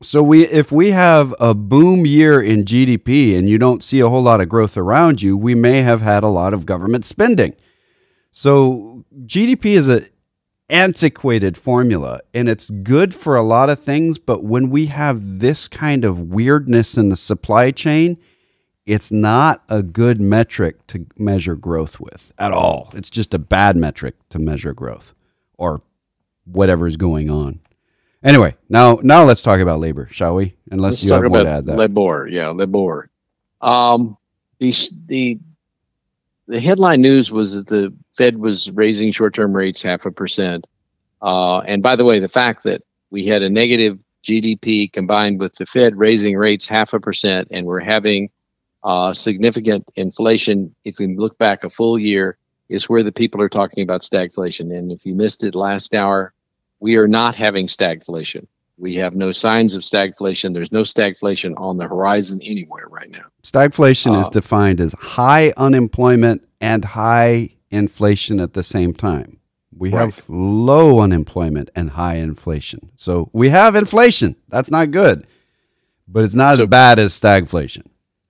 So 0.02 0.22
we 0.22 0.46
if 0.46 0.72
we 0.72 0.92
have 0.92 1.34
a 1.40 1.54
boom 1.54 2.06
year 2.06 2.42
in 2.42 2.66
GDP 2.66 3.38
and 3.38 3.50
you 3.50 3.58
don't 3.58 3.84
see 3.84 4.00
a 4.00 4.10
whole 4.10 4.22
lot 4.22 4.42
of 4.42 4.50
growth 4.50 4.78
around 4.78 5.22
you, 5.22 5.36
we 5.36 5.56
may 5.56 5.82
have 5.82 6.02
had 6.02 6.24
a 6.24 6.28
lot 6.28 6.54
of 6.54 6.66
government 6.66 7.06
spending. 7.06 7.56
So 8.32 9.06
GDP 9.26 9.74
is 9.74 9.88
an 9.88 10.08
antiquated 10.70 11.58
formula 11.58 12.20
and 12.34 12.48
it's 12.48 12.70
good 12.70 13.14
for 13.14 13.36
a 13.36 13.42
lot 13.42 13.70
of 13.72 13.80
things, 13.80 14.20
but 14.20 14.44
when 14.44 14.70
we 14.70 14.88
have 14.88 15.40
this 15.40 15.68
kind 15.68 16.06
of 16.06 16.20
weirdness 16.20 16.98
in 16.98 17.10
the 17.10 17.16
supply 17.16 17.72
chain, 17.72 18.18
it's 18.86 19.12
not 19.12 19.64
a 19.68 19.82
good 19.82 20.22
metric 20.22 20.86
to 20.88 21.08
measure 21.18 21.56
growth 21.56 22.00
with 22.00 22.34
at 22.38 22.52
all. 22.52 22.92
It's 22.94 23.10
just 23.10 23.34
a 23.34 23.40
bad 23.40 23.76
metric 23.76 24.16
to 24.30 24.38
measure 24.38 24.74
growth 24.74 25.16
or 25.58 25.82
whatever 26.46 26.86
is 26.86 26.98
going 26.98 27.32
on. 27.32 27.60
Anyway, 28.24 28.56
now 28.70 29.00
now 29.04 29.24
let's 29.24 29.42
talk 29.42 29.60
about 29.60 29.80
labor, 29.80 30.08
shall 30.12 30.36
we? 30.36 30.56
Unless 30.72 30.92
let's 30.92 31.04
you 31.04 31.10
talk 31.10 31.24
have 31.24 31.32
about 31.32 31.44
to 31.44 31.50
add 31.50 31.66
that. 31.66 31.78
labor, 31.78 32.28
yeah, 32.28 32.50
labor. 32.50 33.10
Um, 33.62 34.18
the 34.60 34.74
the 35.06 35.40
the 36.48 36.60
headline 36.60 37.02
news 37.02 37.32
was 37.32 37.54
that 37.54 37.68
the 37.68 37.94
Fed 38.14 38.38
was 38.38 38.72
raising 38.72 39.12
short-term 39.12 39.54
rates 39.54 39.82
half 39.84 40.06
a 40.06 40.12
percent. 40.12 40.66
Uh, 41.22 41.60
and 41.60 41.84
by 41.84 41.96
the 41.96 42.06
way, 42.06 42.20
the 42.20 42.28
fact 42.28 42.64
that 42.64 42.82
we 43.12 43.26
had 43.26 43.44
a 43.44 43.50
negative 43.50 44.00
GDP 44.24 44.92
combined 44.92 45.40
with 45.40 45.56
the 45.56 45.66
Fed 45.66 45.96
raising 45.96 46.36
rates 46.38 46.68
half 46.68 46.94
a 46.94 47.00
percent, 47.00 47.48
and 47.52 47.66
we're 47.66 47.80
having 47.80 48.30
uh, 48.84 49.14
significant 49.14 49.90
inflation. 49.96 50.74
If 50.86 51.00
we 51.00 51.16
look 51.16 51.38
back 51.38 51.64
a 51.64 51.70
full 51.70 52.00
year, 52.00 52.38
is 52.70 52.90
where 52.90 53.04
the 53.04 53.12
people 53.12 53.42
are 53.42 53.50
talking 53.50 53.84
about 53.84 54.02
stagflation. 54.02 54.76
And 54.76 54.92
if 54.92 55.06
you 55.06 55.16
missed 55.16 55.44
it 55.44 55.56
last 55.56 55.94
hour, 55.94 56.34
we 56.80 56.98
are 56.98 57.08
not 57.08 57.36
having 57.36 57.68
stagflation. 57.68 58.48
We 58.78 58.96
have 58.96 59.16
no 59.16 59.32
signs 59.32 59.74
of 59.74 59.82
stagflation. 59.82 60.54
There's 60.54 60.72
no 60.72 60.82
stagflation 60.82 61.56
on 61.58 61.78
the 61.78 61.88
horizon 61.88 62.40
anywhere 62.44 62.86
right 62.88 63.10
now. 63.10 63.26
Stagflation 63.44 64.16
uh, 64.16 64.22
is 64.22 64.30
defined 64.30 64.80
as 64.80 64.94
high 64.94 65.52
unemployment 65.58 66.48
and 66.62 66.86
high 66.86 67.56
inflation 67.72 68.40
at 68.40 68.54
the 68.54 68.64
same 68.64 68.94
time. 68.94 69.40
We 69.76 69.90
right. 69.90 70.06
have 70.06 70.24
low 70.28 71.00
unemployment 71.00 71.70
and 71.76 71.92
high 71.92 72.16
inflation. 72.16 72.92
So 72.96 73.30
we 73.34 73.50
have 73.50 73.76
inflation. 73.76 74.36
That's 74.48 74.72
not 74.72 74.92
good, 74.92 75.26
but 76.08 76.24
it's 76.24 76.36
not 76.36 76.58
so, 76.58 76.64
as 76.64 76.70
bad 76.70 77.00
as 77.00 77.20
stagflation. 77.20 77.88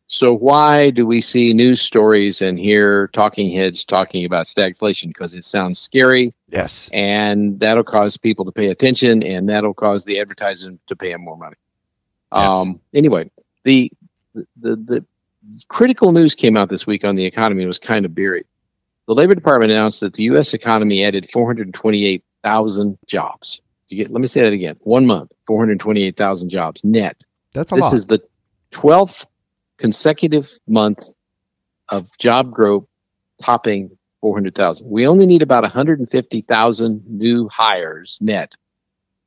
So 0.08 0.34
why 0.34 0.90
do 0.90 1.06
we 1.06 1.20
see 1.20 1.54
news 1.54 1.82
stories 1.82 2.42
and 2.42 2.58
hear 2.58 3.08
talking 3.10 3.54
heads 3.54 3.84
talking 3.84 4.24
about 4.24 4.46
stagflation? 4.46 5.10
Because 5.10 5.34
it 5.34 5.44
sounds 5.44 5.80
scary. 5.80 6.34
Yes. 6.48 6.90
And 6.94 7.60
that'll 7.60 7.84
cause 7.84 8.16
people 8.16 8.46
to 8.46 8.52
pay 8.52 8.68
attention 8.68 9.22
and 9.22 9.50
that'll 9.50 9.74
cause 9.74 10.06
the 10.06 10.20
advertising 10.20 10.80
to 10.88 10.96
pay 10.96 11.12
them 11.12 11.22
more 11.22 11.36
money. 11.36 11.58
Yes. 12.34 12.42
Um, 12.42 12.80
anyway, 12.94 13.30
the, 13.64 13.92
the, 14.34 14.78
the 14.78 15.06
critical 15.68 16.14
news 16.14 16.36
came 16.36 16.56
out 16.56 16.70
this 16.70 16.88
week 16.88 17.04
on 17.04 17.16
the 17.16 17.26
economy 17.26 17.64
and 17.64 17.68
was 17.68 17.80
kind 17.80 18.06
of 18.06 18.16
buried. 18.16 18.46
The 19.08 19.14
Labor 19.14 19.36
Department 19.36 19.72
announced 19.72 20.00
that 20.02 20.14
the 20.14 20.24
U.S. 20.24 20.54
economy 20.54 21.04
added 21.04 21.30
428,000 21.30 22.98
jobs. 23.06 23.62
Get, 23.90 24.10
let 24.10 24.22
me 24.22 24.28
say 24.28 24.42
that 24.42 24.54
again. 24.54 24.78
One 24.82 25.06
month, 25.06 25.34
428,000 25.46 26.50
jobs 26.50 26.84
net. 26.84 27.24
That's 27.54 27.72
a 27.72 27.76
this 27.76 27.84
lot. 27.84 27.92
This 27.92 28.00
is 28.00 28.08
the 28.08 28.22
12th 28.72 29.26
consecutive 29.78 30.50
month 30.68 31.10
of 31.90 32.16
job 32.18 32.52
growth 32.52 32.86
topping 33.42 33.98
400,000. 34.22 34.90
We 34.90 35.08
only 35.08 35.26
need 35.26 35.42
about 35.42 35.64
150,000 35.64 37.04
new 37.08 37.48
hires 37.50 38.18
net 38.22 38.56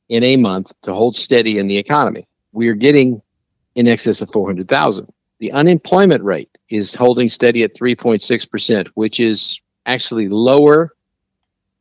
in 0.09 0.25
a 0.25 0.37
month 0.37 0.73
to 0.83 0.92
hold 0.92 1.14
steady 1.14 1.59
in 1.59 1.69
the 1.69 1.78
economy. 1.78 2.26
We 2.52 2.69
are 2.69 2.75
getting 2.75 3.23
in 3.76 3.87
excess 3.87 4.21
of 4.21 4.30
400,000. 4.30 5.09
The 5.38 5.52
unemployment 5.52 6.23
rate 6.23 6.59
is 6.69 6.95
holding 6.95 7.28
steady 7.28 7.62
at 7.62 7.75
3.6%, 7.75 8.88
which 8.88 9.21
is 9.21 9.61
actually 9.87 10.28
lower 10.28 10.92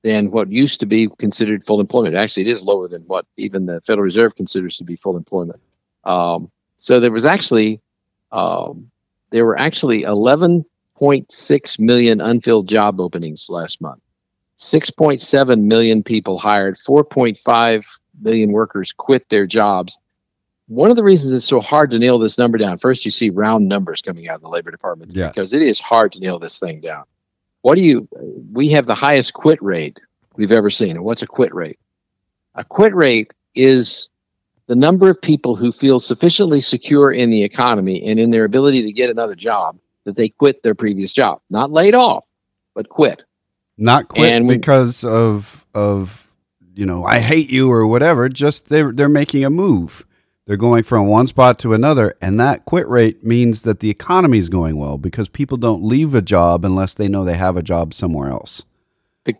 than 0.04 0.32
what 0.32 0.50
used 0.50 0.80
to 0.80 0.86
be 0.86 1.10
considered 1.18 1.64
full 1.64 1.82
employment. 1.82 2.16
Actually, 2.16 2.44
it 2.44 2.52
is 2.52 2.64
lower 2.64 2.88
than 2.88 3.02
what 3.04 3.26
even 3.36 3.66
the 3.66 3.82
Federal 3.82 4.06
Reserve 4.06 4.36
considers 4.36 4.78
to 4.78 4.86
be 4.86 4.96
full 4.96 5.18
employment. 5.18 5.60
Um, 6.06 6.50
so 6.78 7.00
there 7.00 7.12
was 7.12 7.26
actually 7.26 7.82
um, 8.32 8.90
there 9.32 9.46
were 9.46 9.58
actually 9.60 10.04
11.6 10.04 11.80
million 11.80 12.22
unfilled 12.22 12.68
job 12.68 13.00
openings 13.00 13.50
last 13.50 13.82
month. 13.82 14.02
6.7 14.58 15.64
million 15.64 16.04
people 16.04 16.38
hired, 16.38 16.76
4.5 16.76 18.00
million 18.22 18.52
workers 18.52 18.92
quit 18.92 19.30
their 19.30 19.48
jobs. 19.48 19.98
One 20.68 20.90
of 20.90 20.98
the 20.98 21.04
reasons 21.04 21.34
it's 21.34 21.46
so 21.46 21.62
hard 21.62 21.90
to 21.92 22.00
nail 22.00 22.20
this 22.20 22.38
number 22.38 22.58
down, 22.58 22.78
first, 22.78 23.06
you 23.06 23.12
see 23.12 23.30
round 23.30 23.68
numbers 23.68 24.02
coming 24.02 24.28
out 24.28 24.36
of 24.36 24.42
the 24.42 24.50
labor 24.50 24.70
department 24.70 25.16
yeah. 25.16 25.30
because 25.30 25.54
it 25.54 25.62
is 25.62 25.80
hard 25.80 26.12
to 26.12 26.20
nail 26.20 26.38
this 26.38 26.60
thing 26.60 26.82
down. 26.82 27.06
What 27.62 27.76
do 27.76 27.82
you, 27.82 28.08
we 28.52 28.70
have 28.70 28.86
the 28.86 28.96
highest 28.96 29.34
quit 29.34 29.62
rate 29.62 30.00
we've 30.40 30.54
ever 30.54 30.70
seen. 30.70 30.96
And 30.96 31.04
what's 31.04 31.22
a 31.22 31.28
quit 31.28 31.54
rate? 31.54 31.78
A 32.56 32.64
quit 32.64 32.96
rate 32.96 33.34
is 33.56 34.10
the 34.70 34.76
number 34.76 35.10
of 35.10 35.20
people 35.20 35.56
who 35.56 35.72
feel 35.72 36.00
sufficiently 36.00 36.62
secure 36.62 37.12
in 37.12 37.32
the 37.32 37.44
economy 37.44 38.06
and 38.06 38.20
in 38.20 38.30
their 38.30 38.46
ability 38.46 38.84
to 38.84 38.94
get 38.94 39.10
another 39.10 39.34
job 39.34 39.80
that 40.06 40.16
they 40.16 40.30
quit 40.30 40.62
their 40.62 40.76
previous 40.76 41.12
job, 41.12 41.42
not 41.50 41.72
laid 41.72 41.96
off, 41.96 42.24
but 42.76 42.88
quit. 42.88 43.26
Not 43.80 44.10
quit 44.10 44.32
and 44.32 44.48
because 44.48 45.04
of 45.04 45.66
of 45.74 46.32
you 46.76 46.86
know 46.86 47.04
I 47.04 47.20
hate 47.20 47.50
you 47.50 47.72
or 47.72 47.88
whatever. 47.88 48.30
Just 48.30 48.70
they're 48.70 48.92
they're 48.92 49.10
making 49.10 49.44
a 49.44 49.50
move. 49.50 50.06
They're 50.46 50.58
going 50.58 50.84
from 50.84 51.08
one 51.08 51.26
spot 51.26 51.58
to 51.60 51.74
another, 51.74 52.16
and 52.22 52.40
that 52.40 52.66
quit 52.66 52.88
rate 52.88 53.24
means 53.24 53.64
that 53.64 53.80
the 53.80 53.90
economy 53.90 54.38
is 54.38 54.50
going 54.50 54.78
well 54.78 55.00
because 55.00 55.30
people 55.30 55.58
don't 55.58 55.84
leave 55.84 56.14
a 56.14 56.22
job 56.22 56.64
unless 56.64 56.94
they 56.94 57.08
know 57.08 57.24
they 57.24 57.38
have 57.38 57.58
a 57.58 57.64
job 57.64 57.94
somewhere 57.94 58.30
else. 58.30 58.64
The, 59.26 59.34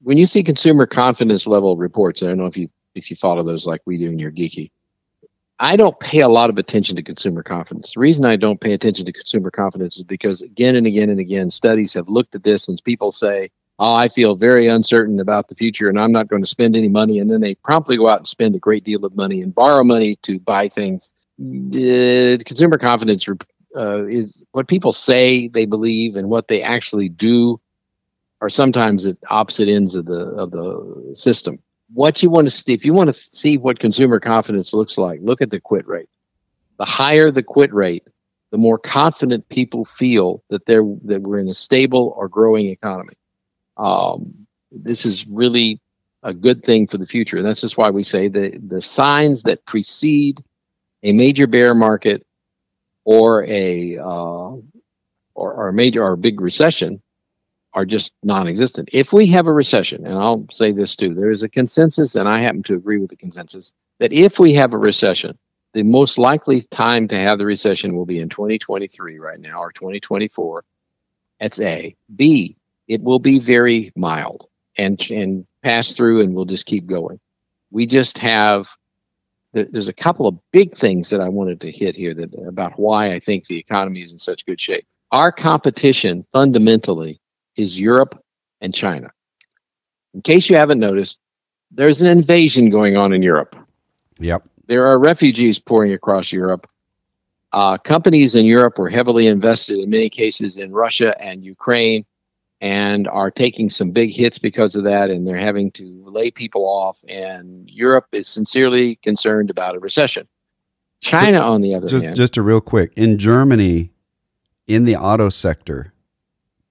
when 0.00 0.18
you 0.18 0.26
see 0.26 0.42
consumer 0.42 0.86
confidence 0.86 1.46
level 1.46 1.76
reports, 1.76 2.22
I 2.22 2.26
don't 2.26 2.38
know 2.38 2.46
if 2.46 2.56
you 2.56 2.68
if 2.94 3.10
you 3.10 3.16
follow 3.16 3.42
those 3.42 3.66
like 3.66 3.80
we 3.86 3.98
do 3.98 4.08
and 4.08 4.20
you're 4.20 4.32
geeky. 4.32 4.70
I 5.58 5.76
don't 5.76 5.98
pay 6.00 6.20
a 6.20 6.28
lot 6.28 6.50
of 6.50 6.58
attention 6.58 6.96
to 6.96 7.02
consumer 7.02 7.42
confidence. 7.44 7.92
The 7.92 8.00
reason 8.00 8.24
I 8.24 8.34
don't 8.34 8.60
pay 8.60 8.72
attention 8.72 9.06
to 9.06 9.12
consumer 9.12 9.50
confidence 9.50 9.96
is 9.96 10.02
because 10.02 10.42
again 10.42 10.74
and 10.74 10.88
again 10.88 11.08
and 11.08 11.20
again, 11.20 11.50
studies 11.50 11.94
have 11.94 12.08
looked 12.08 12.34
at 12.34 12.42
this 12.42 12.68
and 12.68 12.82
people 12.82 13.12
say, 13.12 13.50
Oh, 13.78 13.94
I 13.94 14.08
feel 14.08 14.34
very 14.36 14.66
uncertain 14.66 15.20
about 15.20 15.48
the 15.48 15.54
future 15.54 15.88
and 15.88 16.00
I'm 16.00 16.12
not 16.12 16.28
going 16.28 16.42
to 16.42 16.48
spend 16.48 16.76
any 16.76 16.88
money. 16.88 17.18
And 17.18 17.30
then 17.30 17.40
they 17.40 17.54
promptly 17.54 17.96
go 17.96 18.08
out 18.08 18.18
and 18.18 18.26
spend 18.26 18.54
a 18.54 18.58
great 18.58 18.84
deal 18.84 19.04
of 19.04 19.14
money 19.14 19.40
and 19.40 19.54
borrow 19.54 19.84
money 19.84 20.16
to 20.22 20.40
buy 20.40 20.68
things. 20.68 21.10
The 21.38 22.42
consumer 22.44 22.76
confidence 22.76 23.26
uh, 23.76 24.06
is 24.06 24.42
what 24.52 24.68
people 24.68 24.92
say 24.92 25.48
they 25.48 25.66
believe 25.66 26.16
and 26.16 26.28
what 26.28 26.48
they 26.48 26.62
actually 26.62 27.08
do 27.08 27.60
are 28.40 28.48
sometimes 28.48 29.06
at 29.06 29.16
opposite 29.30 29.68
ends 29.68 29.94
of 29.94 30.06
the 30.06 30.26
of 30.32 30.50
the 30.50 31.12
system 31.14 31.60
what 31.94 32.22
you 32.22 32.30
want 32.30 32.46
to 32.46 32.50
see, 32.50 32.72
if 32.72 32.84
you 32.84 32.94
want 32.94 33.08
to 33.08 33.12
see 33.12 33.58
what 33.58 33.78
consumer 33.78 34.18
confidence 34.18 34.72
looks 34.72 34.98
like, 34.98 35.20
look 35.22 35.42
at 35.42 35.50
the 35.50 35.60
quit 35.60 35.86
rate. 35.86 36.08
The 36.78 36.84
higher 36.84 37.30
the 37.30 37.42
quit 37.42 37.72
rate, 37.72 38.08
the 38.50 38.58
more 38.58 38.78
confident 38.78 39.48
people 39.48 39.84
feel 39.84 40.42
that 40.48 40.66
they're 40.66 40.84
that 41.04 41.22
we're 41.22 41.38
in 41.38 41.48
a 41.48 41.54
stable 41.54 42.14
or 42.16 42.28
growing 42.28 42.68
economy. 42.68 43.14
Um, 43.76 44.46
this 44.70 45.04
is 45.04 45.26
really 45.26 45.80
a 46.22 46.32
good 46.32 46.64
thing 46.64 46.86
for 46.86 46.98
the 46.98 47.06
future, 47.06 47.36
and 47.36 47.46
that's 47.46 47.60
just 47.60 47.76
why 47.76 47.90
we 47.90 48.02
say 48.02 48.28
the 48.28 48.58
the 48.66 48.80
signs 48.80 49.42
that 49.42 49.64
precede 49.66 50.42
a 51.02 51.12
major 51.12 51.46
bear 51.46 51.74
market 51.74 52.26
or 53.04 53.44
a 53.44 53.98
uh, 53.98 54.56
or, 55.34 55.52
or 55.54 55.68
a 55.68 55.72
major 55.72 56.02
or 56.02 56.12
a 56.12 56.18
big 56.18 56.40
recession 56.40 57.01
are 57.74 57.84
just 57.84 58.14
non-existent. 58.22 58.88
If 58.92 59.12
we 59.12 59.26
have 59.28 59.46
a 59.46 59.52
recession, 59.52 60.06
and 60.06 60.18
I'll 60.18 60.46
say 60.50 60.72
this 60.72 60.94
too, 60.94 61.14
there 61.14 61.30
is 61.30 61.42
a 61.42 61.48
consensus, 61.48 62.14
and 62.14 62.28
I 62.28 62.38
happen 62.38 62.62
to 62.64 62.74
agree 62.74 62.98
with 62.98 63.10
the 63.10 63.16
consensus, 63.16 63.72
that 63.98 64.12
if 64.12 64.38
we 64.38 64.52
have 64.54 64.72
a 64.72 64.78
recession, 64.78 65.38
the 65.72 65.82
most 65.82 66.18
likely 66.18 66.60
time 66.60 67.08
to 67.08 67.18
have 67.18 67.38
the 67.38 67.46
recession 67.46 67.96
will 67.96 68.04
be 68.04 68.18
in 68.18 68.28
2023 68.28 69.18
right 69.18 69.40
now 69.40 69.58
or 69.58 69.72
2024. 69.72 70.64
That's 71.40 71.60
A. 71.60 71.96
B, 72.14 72.56
it 72.88 73.02
will 73.02 73.18
be 73.18 73.38
very 73.38 73.92
mild 73.96 74.46
and 74.76 75.00
and 75.10 75.46
pass 75.62 75.92
through 75.94 76.20
and 76.20 76.34
we'll 76.34 76.44
just 76.44 76.66
keep 76.66 76.86
going. 76.86 77.20
We 77.70 77.86
just 77.86 78.18
have 78.18 78.76
there's 79.52 79.88
a 79.88 79.94
couple 79.94 80.26
of 80.26 80.38
big 80.50 80.74
things 80.74 81.10
that 81.10 81.20
I 81.20 81.28
wanted 81.28 81.60
to 81.60 81.70
hit 81.70 81.94
here 81.94 82.14
that 82.14 82.34
about 82.46 82.78
why 82.78 83.12
I 83.12 83.18
think 83.18 83.46
the 83.46 83.58
economy 83.58 84.02
is 84.02 84.12
in 84.12 84.18
such 84.18 84.46
good 84.46 84.60
shape. 84.60 84.86
Our 85.10 85.30
competition 85.30 86.24
fundamentally 86.32 87.20
is 87.56 87.78
Europe 87.78 88.22
and 88.60 88.74
China. 88.74 89.10
In 90.14 90.22
case 90.22 90.50
you 90.50 90.56
haven't 90.56 90.78
noticed, 90.78 91.18
there's 91.70 92.02
an 92.02 92.08
invasion 92.08 92.70
going 92.70 92.96
on 92.96 93.12
in 93.12 93.22
Europe. 93.22 93.56
Yep. 94.18 94.46
There 94.66 94.86
are 94.86 94.98
refugees 94.98 95.58
pouring 95.58 95.92
across 95.92 96.32
Europe. 96.32 96.68
Uh, 97.52 97.76
companies 97.78 98.34
in 98.34 98.46
Europe 98.46 98.78
were 98.78 98.88
heavily 98.88 99.26
invested 99.26 99.78
in 99.78 99.90
many 99.90 100.08
cases 100.08 100.58
in 100.58 100.72
Russia 100.72 101.20
and 101.20 101.44
Ukraine 101.44 102.04
and 102.60 103.08
are 103.08 103.30
taking 103.30 103.68
some 103.68 103.90
big 103.90 104.10
hits 104.10 104.38
because 104.38 104.76
of 104.76 104.84
that. 104.84 105.10
And 105.10 105.26
they're 105.26 105.36
having 105.36 105.70
to 105.72 106.02
lay 106.06 106.30
people 106.30 106.62
off. 106.62 107.02
And 107.08 107.68
Europe 107.70 108.06
is 108.12 108.28
sincerely 108.28 108.96
concerned 108.96 109.50
about 109.50 109.74
a 109.74 109.80
recession. 109.80 110.28
China, 111.00 111.38
so, 111.38 111.52
on 111.52 111.60
the 111.60 111.74
other 111.74 111.88
just, 111.88 112.04
hand. 112.04 112.16
Just 112.16 112.36
a 112.36 112.42
real 112.42 112.60
quick 112.60 112.92
in 112.96 113.18
Germany, 113.18 113.92
in 114.66 114.84
the 114.84 114.96
auto 114.96 115.28
sector, 115.28 115.92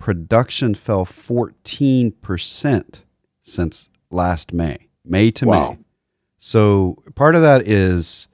production 0.02 0.76
fell 0.76 1.06
14% 1.06 3.00
since 3.42 3.90
last 4.10 4.54
May, 4.54 4.88
May 5.06 5.32
to 5.32 5.46
wow. 5.46 5.70
May. 5.72 5.78
So 6.40 7.02
part 7.16 7.36
of 7.36 7.42
that 7.44 7.68
is 7.68 8.28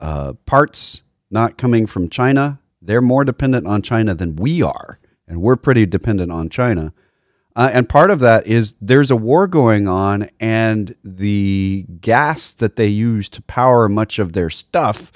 uh, 0.00 0.34
parts 0.46 1.02
not 1.30 1.56
coming 1.56 1.86
from 1.86 2.10
China 2.10 2.60
They're 2.82 3.00
more 3.00 3.24
dependent 3.24 3.66
on 3.66 3.80
China 3.82 4.14
than 4.14 4.34
we 4.34 4.60
are, 4.60 4.98
and 5.28 5.40
we're 5.40 5.56
pretty 5.56 5.86
dependent 5.86 6.32
on 6.32 6.48
China. 6.48 6.92
Uh, 7.54 7.70
and 7.72 7.88
part 7.88 8.10
of 8.10 8.18
that 8.20 8.46
is 8.46 8.74
there's 8.80 9.10
a 9.10 9.16
war 9.16 9.46
going 9.46 9.86
on, 9.86 10.28
and 10.40 10.96
the 11.04 11.86
gas 12.00 12.52
that 12.52 12.76
they 12.76 12.88
use 12.88 13.28
to 13.28 13.42
power 13.42 13.88
much 13.88 14.18
of 14.18 14.32
their 14.32 14.50
stuff 14.50 15.12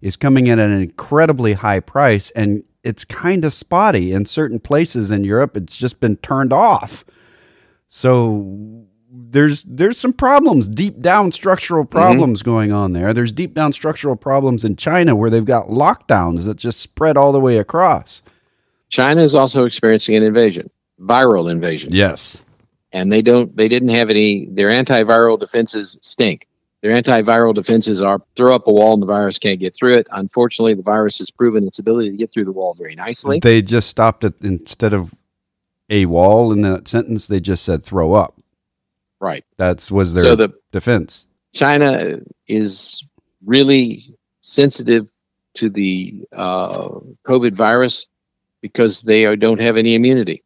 is 0.00 0.16
coming 0.16 0.46
in 0.46 0.58
at 0.58 0.70
an 0.70 0.80
incredibly 0.80 1.52
high 1.52 1.80
price, 1.80 2.30
and 2.30 2.64
it's 2.82 3.04
kind 3.04 3.44
of 3.44 3.52
spotty 3.52 4.12
in 4.12 4.26
certain 4.26 4.58
places 4.60 5.10
in 5.10 5.24
Europe. 5.24 5.56
It's 5.56 5.76
just 5.76 6.00
been 6.00 6.16
turned 6.16 6.52
off. 6.52 7.04
So 7.88 8.86
there's 9.10 9.62
there's 9.62 9.98
some 9.98 10.12
problems, 10.12 10.68
deep 10.68 11.00
down 11.00 11.32
structural 11.32 11.84
mm-hmm. 11.84 11.98
problems 11.98 12.40
mm-hmm. 12.40 12.50
going 12.50 12.72
on 12.72 12.92
there. 12.92 13.12
There's 13.12 13.32
deep 13.32 13.54
down 13.54 13.72
structural 13.72 14.16
problems 14.16 14.64
in 14.64 14.76
China 14.76 15.14
where 15.16 15.30
they've 15.30 15.44
got 15.44 15.68
lockdowns 15.68 16.44
that 16.44 16.56
just 16.56 16.80
spread 16.80 17.16
all 17.16 17.32
the 17.32 17.40
way 17.40 17.58
across. 17.58 18.22
China 18.88 19.20
is 19.20 19.34
also 19.34 19.64
experiencing 19.64 20.16
an 20.16 20.22
invasion 20.22 20.70
viral 21.00 21.50
invasion. 21.50 21.92
Yes. 21.92 22.42
And 22.92 23.12
they 23.12 23.22
don't 23.22 23.56
they 23.56 23.68
didn't 23.68 23.90
have 23.90 24.10
any 24.10 24.46
their 24.46 24.68
antiviral 24.68 25.38
defenses 25.38 25.98
stink. 26.02 26.46
Their 26.82 26.96
antiviral 26.96 27.54
defenses 27.54 28.00
are 28.00 28.22
throw 28.34 28.54
up 28.54 28.66
a 28.66 28.72
wall 28.72 28.94
and 28.94 29.02
the 29.02 29.06
virus 29.06 29.38
can't 29.38 29.60
get 29.60 29.76
through 29.76 29.94
it. 29.94 30.06
Unfortunately, 30.10 30.74
the 30.74 30.82
virus 30.82 31.18
has 31.18 31.30
proven 31.30 31.66
its 31.66 31.78
ability 31.78 32.10
to 32.10 32.16
get 32.16 32.32
through 32.32 32.46
the 32.46 32.52
wall 32.52 32.74
very 32.74 32.94
nicely. 32.94 33.38
They 33.38 33.60
just 33.60 33.88
stopped 33.88 34.24
it 34.24 34.34
instead 34.40 34.94
of 34.94 35.14
a 35.90 36.06
wall 36.06 36.52
in 36.52 36.62
that 36.62 36.88
sentence, 36.88 37.26
they 37.26 37.40
just 37.40 37.64
said 37.64 37.84
throw 37.84 38.14
up. 38.14 38.40
Right. 39.20 39.44
That's 39.56 39.90
was 39.90 40.14
their 40.14 40.22
so 40.22 40.36
the, 40.36 40.50
defense. 40.72 41.26
China 41.52 42.20
is 42.46 43.04
really 43.44 44.14
sensitive 44.40 45.10
to 45.54 45.68
the 45.68 46.22
uh, 46.32 46.88
COVID 47.26 47.52
virus 47.52 48.06
because 48.62 49.02
they 49.02 49.26
are, 49.26 49.36
don't 49.36 49.60
have 49.60 49.76
any 49.76 49.94
immunity. 49.94 50.44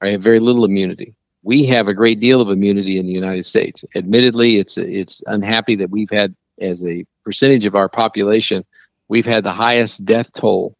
I 0.00 0.08
have 0.08 0.22
very 0.22 0.38
little 0.40 0.64
immunity. 0.64 1.14
We 1.42 1.66
have 1.66 1.88
a 1.88 1.94
great 1.94 2.20
deal 2.20 2.40
of 2.40 2.50
immunity 2.50 2.98
in 2.98 3.06
the 3.06 3.12
United 3.12 3.44
States. 3.44 3.84
Admittedly, 3.94 4.58
it's 4.58 4.78
it's 4.78 5.22
unhappy 5.26 5.74
that 5.76 5.90
we've 5.90 6.10
had, 6.10 6.34
as 6.60 6.84
a 6.84 7.04
percentage 7.24 7.66
of 7.66 7.74
our 7.74 7.88
population, 7.88 8.64
we've 9.08 9.26
had 9.26 9.44
the 9.44 9.52
highest 9.52 10.04
death 10.04 10.32
toll 10.32 10.76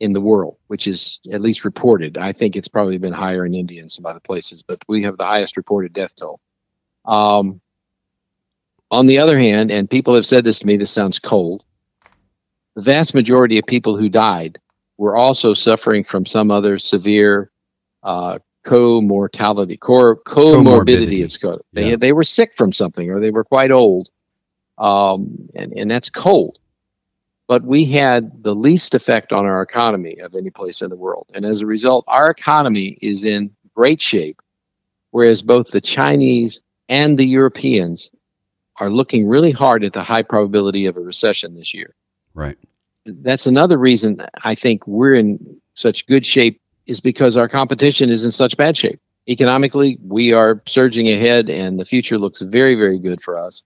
in 0.00 0.12
the 0.12 0.20
world, 0.20 0.56
which 0.68 0.86
is 0.86 1.20
at 1.32 1.40
least 1.40 1.64
reported. 1.64 2.16
I 2.18 2.32
think 2.32 2.56
it's 2.56 2.68
probably 2.68 2.98
been 2.98 3.12
higher 3.12 3.44
in 3.44 3.54
India 3.54 3.80
and 3.80 3.90
some 3.90 4.06
other 4.06 4.20
places, 4.20 4.62
but 4.62 4.82
we 4.88 5.02
have 5.02 5.18
the 5.18 5.26
highest 5.26 5.56
reported 5.56 5.92
death 5.92 6.14
toll. 6.14 6.40
Um, 7.04 7.60
on 8.90 9.06
the 9.06 9.18
other 9.18 9.38
hand, 9.38 9.70
and 9.70 9.88
people 9.88 10.14
have 10.14 10.26
said 10.26 10.44
this 10.44 10.58
to 10.60 10.66
me, 10.66 10.76
this 10.76 10.90
sounds 10.90 11.18
cold. 11.18 11.64
The 12.76 12.82
vast 12.82 13.14
majority 13.14 13.58
of 13.58 13.66
people 13.66 13.96
who 13.96 14.08
died 14.08 14.58
were 14.96 15.16
also 15.16 15.54
suffering 15.54 16.02
from 16.02 16.26
some 16.26 16.50
other 16.50 16.78
severe 16.78 17.50
uh, 18.02 18.38
co-mortality, 18.70 19.76
co- 19.76 20.14
comorbidity. 20.24 21.24
It's 21.24 21.36
called. 21.36 21.62
They 21.72 21.90
yeah. 21.90 21.96
they 21.96 22.12
were 22.12 22.22
sick 22.22 22.54
from 22.54 22.72
something, 22.72 23.10
or 23.10 23.18
they 23.18 23.32
were 23.32 23.44
quite 23.44 23.72
old, 23.72 24.10
um, 24.78 25.48
and 25.56 25.72
and 25.72 25.90
that's 25.90 26.08
cold. 26.08 26.58
But 27.48 27.64
we 27.64 27.84
had 27.84 28.44
the 28.44 28.54
least 28.54 28.94
effect 28.94 29.32
on 29.32 29.44
our 29.44 29.60
economy 29.60 30.18
of 30.20 30.36
any 30.36 30.50
place 30.50 30.82
in 30.82 30.90
the 30.90 30.96
world, 30.96 31.26
and 31.34 31.44
as 31.44 31.62
a 31.62 31.66
result, 31.66 32.04
our 32.06 32.30
economy 32.30 32.96
is 33.02 33.24
in 33.24 33.50
great 33.74 34.00
shape, 34.00 34.40
whereas 35.10 35.42
both 35.42 35.72
the 35.72 35.80
Chinese 35.80 36.60
and 36.88 37.18
the 37.18 37.26
Europeans 37.26 38.10
are 38.76 38.90
looking 38.90 39.26
really 39.26 39.50
hard 39.50 39.82
at 39.82 39.92
the 39.92 40.04
high 40.04 40.22
probability 40.22 40.86
of 40.86 40.96
a 40.96 41.00
recession 41.00 41.56
this 41.56 41.74
year. 41.74 41.94
Right. 42.34 42.56
That's 43.04 43.46
another 43.46 43.78
reason 43.78 44.24
I 44.44 44.54
think 44.54 44.86
we're 44.86 45.14
in 45.14 45.60
such 45.74 46.06
good 46.06 46.24
shape 46.24 46.60
is 46.86 47.00
because 47.00 47.36
our 47.36 47.48
competition 47.48 48.10
is 48.10 48.24
in 48.24 48.30
such 48.30 48.56
bad 48.56 48.76
shape. 48.76 49.00
Economically, 49.28 49.98
we 50.02 50.32
are 50.32 50.62
surging 50.66 51.08
ahead, 51.08 51.48
and 51.48 51.78
the 51.78 51.84
future 51.84 52.18
looks 52.18 52.40
very, 52.40 52.74
very 52.74 52.98
good 52.98 53.20
for 53.20 53.38
us. 53.38 53.62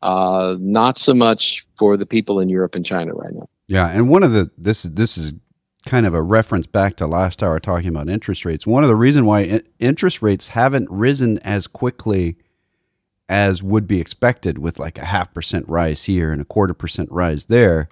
Uh, 0.00 0.56
not 0.58 0.98
so 0.98 1.14
much 1.14 1.66
for 1.76 1.96
the 1.96 2.06
people 2.06 2.40
in 2.40 2.48
Europe 2.48 2.74
and 2.74 2.84
China 2.84 3.12
right 3.12 3.34
now. 3.34 3.48
Yeah, 3.68 3.88
and 3.88 4.08
one 4.08 4.22
of 4.22 4.32
the 4.32 4.50
this 4.58 4.84
is 4.84 4.92
this 4.92 5.16
is 5.16 5.34
kind 5.86 6.06
of 6.06 6.14
a 6.14 6.22
reference 6.22 6.66
back 6.66 6.96
to 6.96 7.06
last 7.06 7.42
hour 7.42 7.58
talking 7.58 7.88
about 7.88 8.08
interest 8.08 8.44
rates. 8.44 8.66
One 8.66 8.84
of 8.84 8.88
the 8.88 8.96
reason 8.96 9.24
why 9.24 9.62
interest 9.78 10.22
rates 10.22 10.48
haven't 10.48 10.88
risen 10.90 11.38
as 11.38 11.66
quickly 11.66 12.36
as 13.28 13.62
would 13.62 13.86
be 13.86 14.00
expected 14.00 14.58
with 14.58 14.78
like 14.78 14.98
a 14.98 15.06
half 15.06 15.32
percent 15.32 15.68
rise 15.68 16.04
here 16.04 16.32
and 16.32 16.40
a 16.40 16.44
quarter 16.44 16.74
percent 16.74 17.10
rise 17.10 17.46
there 17.46 17.88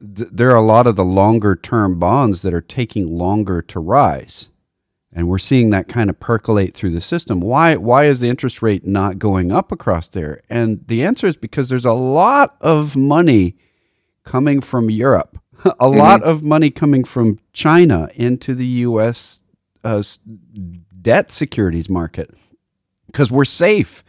th- 0.00 0.30
there 0.32 0.50
are 0.50 0.56
a 0.56 0.66
lot 0.66 0.86
of 0.86 0.96
the 0.96 1.04
longer 1.04 1.56
term 1.56 1.98
bonds 1.98 2.42
that 2.42 2.54
are 2.54 2.60
taking 2.60 3.16
longer 3.16 3.62
to 3.62 3.80
rise. 3.80 4.48
And 5.12 5.28
we're 5.28 5.38
seeing 5.38 5.70
that 5.70 5.88
kind 5.88 6.10
of 6.10 6.20
percolate 6.20 6.74
through 6.74 6.92
the 6.92 7.00
system. 7.00 7.40
Why 7.40 7.76
why 7.76 8.04
is 8.04 8.20
the 8.20 8.28
interest 8.28 8.62
rate 8.62 8.86
not 8.86 9.18
going 9.18 9.50
up 9.50 9.72
across 9.72 10.08
there? 10.08 10.40
And 10.50 10.86
the 10.86 11.02
answer 11.02 11.26
is 11.26 11.36
because 11.36 11.68
there's 11.68 11.86
a 11.86 11.92
lot 11.92 12.56
of 12.60 12.94
money 12.94 13.56
coming 14.24 14.60
from 14.60 14.90
Europe, 14.90 15.38
a 15.64 15.70
mm-hmm. 15.70 15.98
lot 15.98 16.22
of 16.22 16.42
money 16.42 16.70
coming 16.70 17.04
from 17.04 17.38
China 17.52 18.10
into 18.14 18.54
the 18.54 18.66
US 18.66 19.40
uh, 19.82 20.02
debt 21.00 21.32
securities 21.32 21.88
market 21.88 22.34
because 23.06 23.30
we're 23.30 23.44
safe. 23.44 24.04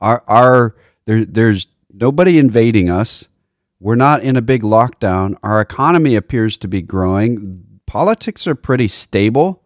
Our 0.00 0.22
our 0.28 0.76
there, 1.06 1.24
there's 1.24 1.66
nobody 1.92 2.38
invading 2.38 2.90
us. 2.90 3.28
We're 3.84 3.96
not 3.96 4.22
in 4.22 4.34
a 4.34 4.40
big 4.40 4.62
lockdown. 4.62 5.36
Our 5.42 5.60
economy 5.60 6.16
appears 6.16 6.56
to 6.56 6.68
be 6.68 6.80
growing. 6.80 7.80
Politics 7.84 8.46
are 8.46 8.54
pretty 8.54 8.88
stable. 8.88 9.62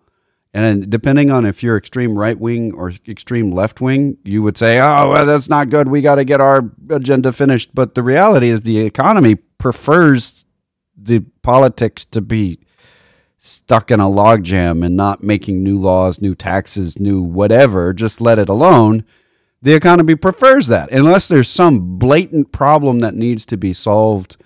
And 0.53 0.91
depending 0.91 1.31
on 1.31 1.47
if 1.47 1.63
you're 1.63 1.77
extreme 1.77 2.19
right 2.19 2.37
wing 2.37 2.75
or 2.75 2.93
extreme 3.07 3.53
left 3.53 3.81
wing, 3.81 4.19
you 4.25 4.43
would 4.43 4.59
say, 4.59 4.81
oh, 4.81 5.11
well, 5.11 5.25
that's 5.25 5.49
not 5.49 5.71
good. 5.71 5.87
We 5.87 6.01
got 6.01 6.17
to 6.17 6.25
get 6.25 6.41
our 6.41 6.69
agenda 6.91 7.33
finished. 7.33 7.73
But 7.77 7.95
the 7.95 8.03
reality 8.03 8.49
is, 8.49 8.65
the 8.65 8.81
economy 8.81 9.37
prefers 9.37 10.45
the 11.01 11.21
politics 11.43 12.05
to 12.07 12.21
be 12.21 12.59
stuck 13.39 13.93
in 13.93 14.01
a 14.01 14.07
logjam 14.07 14.85
and 14.85 14.97
not 14.97 15.23
making 15.23 15.63
new 15.63 15.79
laws, 15.79 16.21
new 16.21 16.35
taxes, 16.35 16.99
new 16.99 17.23
whatever. 17.23 17.93
Just 17.93 18.21
let 18.21 18.41
it 18.41 18.49
alone 18.49 19.05
the 19.61 19.75
economy 19.75 20.15
prefers 20.15 20.69
that 20.69 20.91
unless 20.93 21.27
there's 21.27 21.49
some 21.49 21.99
blatant 21.99 22.53
problem 22.53 23.01
that 23.01 23.15
needs 23.15 23.45
to 23.47 23.57
be 23.57 23.73
solved. 23.73 24.37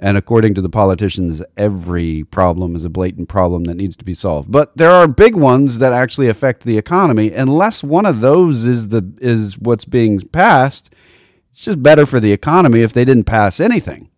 And 0.00 0.16
according 0.16 0.54
to 0.54 0.60
the 0.60 0.68
politicians, 0.68 1.42
every 1.56 2.22
problem 2.22 2.76
is 2.76 2.84
a 2.84 2.88
blatant 2.88 3.28
problem 3.28 3.64
that 3.64 3.74
needs 3.74 3.96
to 3.96 4.04
be 4.04 4.14
solved. 4.14 4.48
But 4.48 4.76
there 4.76 4.92
are 4.92 5.08
big 5.08 5.34
ones 5.34 5.80
that 5.80 5.92
actually 5.92 6.28
affect 6.28 6.62
the 6.62 6.78
economy. 6.78 7.32
Unless 7.32 7.82
one 7.82 8.06
of 8.06 8.20
those 8.20 8.64
is 8.64 8.88
the 8.88 9.12
is 9.20 9.58
what's 9.58 9.84
being 9.84 10.20
passed, 10.20 10.90
it's 11.50 11.62
just 11.62 11.82
better 11.82 12.06
for 12.06 12.20
the 12.20 12.30
economy 12.30 12.82
if 12.82 12.92
they 12.92 13.04
didn't 13.04 13.24
pass 13.24 13.58
anything. 13.58 14.08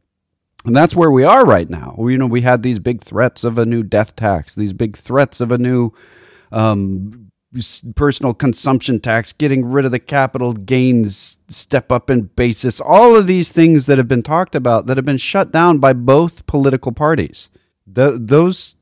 And 0.66 0.76
that's 0.76 0.94
where 0.94 1.10
we 1.10 1.24
are 1.24 1.46
right 1.46 1.70
now. 1.70 1.94
We, 1.96 2.12
you 2.12 2.18
know, 2.18 2.26
we 2.26 2.42
had 2.42 2.62
these 2.62 2.78
big 2.78 3.00
threats 3.00 3.44
of 3.44 3.58
a 3.58 3.64
new 3.64 3.82
death 3.82 4.14
tax, 4.14 4.54
these 4.54 4.74
big 4.74 4.98
threats 4.98 5.40
of 5.40 5.50
a 5.50 5.56
new 5.56 5.92
um, 6.52 7.29
personal 7.96 8.32
consumption 8.32 9.00
tax, 9.00 9.32
getting 9.32 9.64
rid 9.64 9.84
of 9.84 9.90
the 9.90 9.98
capital 9.98 10.52
gains 10.52 11.38
step 11.48 11.90
up 11.90 12.08
in 12.08 12.22
basis, 12.22 12.80
all 12.80 13.16
of 13.16 13.26
these 13.26 13.50
things 13.50 13.86
that 13.86 13.98
have 13.98 14.08
been 14.08 14.22
talked 14.22 14.54
about 14.54 14.86
that 14.86 14.96
have 14.96 15.04
been 15.04 15.16
shut 15.16 15.50
down 15.50 15.78
by 15.78 15.92
both 15.92 16.46
political 16.46 16.92
parties. 16.92 17.50
The, 17.86 18.18
those 18.20 18.76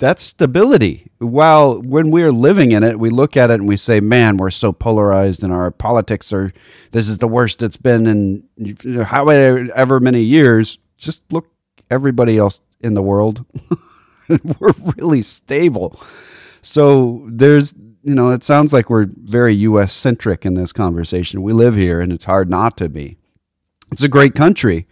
that's 0.00 0.22
stability. 0.22 1.10
While 1.18 1.80
when 1.82 2.10
we're 2.10 2.32
living 2.32 2.72
in 2.72 2.82
it, 2.82 2.98
we 2.98 3.10
look 3.10 3.36
at 3.36 3.50
it 3.50 3.60
and 3.60 3.68
we 3.68 3.76
say, 3.76 4.00
"Man, 4.00 4.38
we're 4.38 4.50
so 4.50 4.72
polarized, 4.72 5.42
and 5.42 5.52
our 5.52 5.70
politics 5.70 6.32
are 6.32 6.52
this 6.92 7.08
is 7.08 7.18
the 7.18 7.28
worst 7.28 7.62
it's 7.62 7.76
been 7.76 8.06
in 8.06 9.04
however 9.04 10.00
many 10.00 10.22
years." 10.22 10.78
Just 10.96 11.30
look 11.30 11.48
everybody 11.90 12.38
else 12.38 12.62
in 12.80 12.94
the 12.94 13.02
world. 13.02 13.44
we're 14.58 14.74
really 14.96 15.22
stable. 15.22 16.00
So 16.62 17.26
there's, 17.28 17.74
you 18.02 18.14
know, 18.14 18.30
it 18.30 18.44
sounds 18.44 18.72
like 18.72 18.90
we're 18.90 19.06
very 19.08 19.54
U.S. 19.56 19.92
centric 19.92 20.44
in 20.44 20.54
this 20.54 20.72
conversation. 20.72 21.42
We 21.42 21.52
live 21.52 21.76
here, 21.76 22.00
and 22.00 22.12
it's 22.12 22.24
hard 22.24 22.50
not 22.50 22.76
to 22.78 22.88
be. 22.88 23.18
It's 23.92 24.02
a 24.02 24.08
great 24.08 24.34
country, 24.34 24.86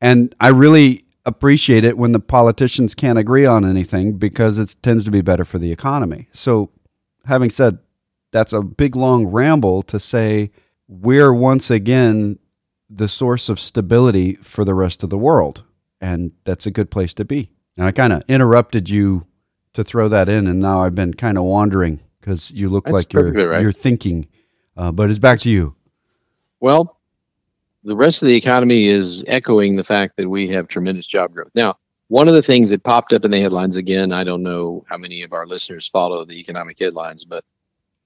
and 0.00 0.34
I 0.40 0.48
really 0.48 1.04
appreciate 1.26 1.84
it 1.84 1.98
when 1.98 2.12
the 2.12 2.20
politicians 2.20 2.94
can't 2.94 3.18
agree 3.18 3.44
on 3.44 3.64
anything 3.64 4.14
because 4.14 4.56
it 4.56 4.74
tends 4.82 5.04
to 5.04 5.10
be 5.10 5.20
better 5.20 5.44
for 5.44 5.58
the 5.58 5.70
economy. 5.70 6.28
So, 6.32 6.70
having 7.26 7.50
said 7.50 7.78
that's 8.32 8.52
a 8.52 8.62
big 8.62 8.96
long 8.96 9.26
ramble 9.26 9.82
to 9.84 9.98
say 9.98 10.50
we're 10.88 11.32
once 11.32 11.70
again 11.70 12.38
the 12.88 13.08
source 13.08 13.48
of 13.48 13.60
stability 13.60 14.34
for 14.36 14.64
the 14.64 14.74
rest 14.74 15.02
of 15.02 15.10
the 15.10 15.18
world, 15.18 15.64
and 16.00 16.32
that's 16.44 16.66
a 16.66 16.70
good 16.70 16.90
place 16.90 17.14
to 17.14 17.24
be. 17.24 17.50
And 17.76 17.86
I 17.86 17.92
kind 17.92 18.12
of 18.12 18.22
interrupted 18.28 18.90
you 18.90 19.26
to 19.74 19.84
throw 19.84 20.08
that 20.08 20.28
in, 20.28 20.46
and 20.46 20.60
now 20.60 20.82
I've 20.82 20.94
been 20.94 21.14
kind 21.14 21.38
of 21.38 21.44
wandering 21.44 22.00
because 22.20 22.50
you 22.50 22.68
look 22.68 22.84
That's 22.84 22.94
like 22.94 23.12
you're 23.12 23.48
right. 23.48 23.62
you're 23.62 23.72
thinking. 23.72 24.28
Uh, 24.76 24.90
but 24.92 25.10
it's 25.10 25.18
back 25.18 25.38
to 25.40 25.50
you. 25.50 25.74
Well, 26.60 26.98
the 27.84 27.96
rest 27.96 28.22
of 28.22 28.28
the 28.28 28.36
economy 28.36 28.86
is 28.86 29.24
echoing 29.26 29.76
the 29.76 29.84
fact 29.84 30.16
that 30.16 30.28
we 30.28 30.48
have 30.48 30.68
tremendous 30.68 31.06
job 31.06 31.32
growth. 31.32 31.50
Now, 31.54 31.76
one 32.08 32.28
of 32.28 32.34
the 32.34 32.42
things 32.42 32.70
that 32.70 32.82
popped 32.82 33.12
up 33.12 33.24
in 33.24 33.30
the 33.30 33.40
headlines 33.40 33.76
again, 33.76 34.12
I 34.12 34.24
don't 34.24 34.42
know 34.42 34.84
how 34.88 34.96
many 34.96 35.22
of 35.22 35.32
our 35.32 35.46
listeners 35.46 35.86
follow 35.86 36.24
the 36.24 36.38
economic 36.38 36.78
headlines, 36.78 37.24
but 37.24 37.44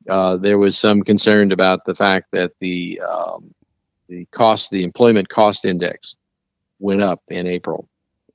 uh, 0.08 0.36
there 0.36 0.58
was 0.58 0.76
some 0.76 1.02
concern 1.02 1.52
about 1.52 1.84
the 1.84 1.94
fact 1.94 2.28
that 2.32 2.52
the 2.60 3.00
um, 3.00 3.54
the 4.08 4.26
cost, 4.26 4.70
the 4.70 4.84
employment 4.84 5.28
cost 5.28 5.64
index, 5.64 6.16
went 6.78 7.02
up 7.02 7.22
in 7.28 7.46
April. 7.46 7.88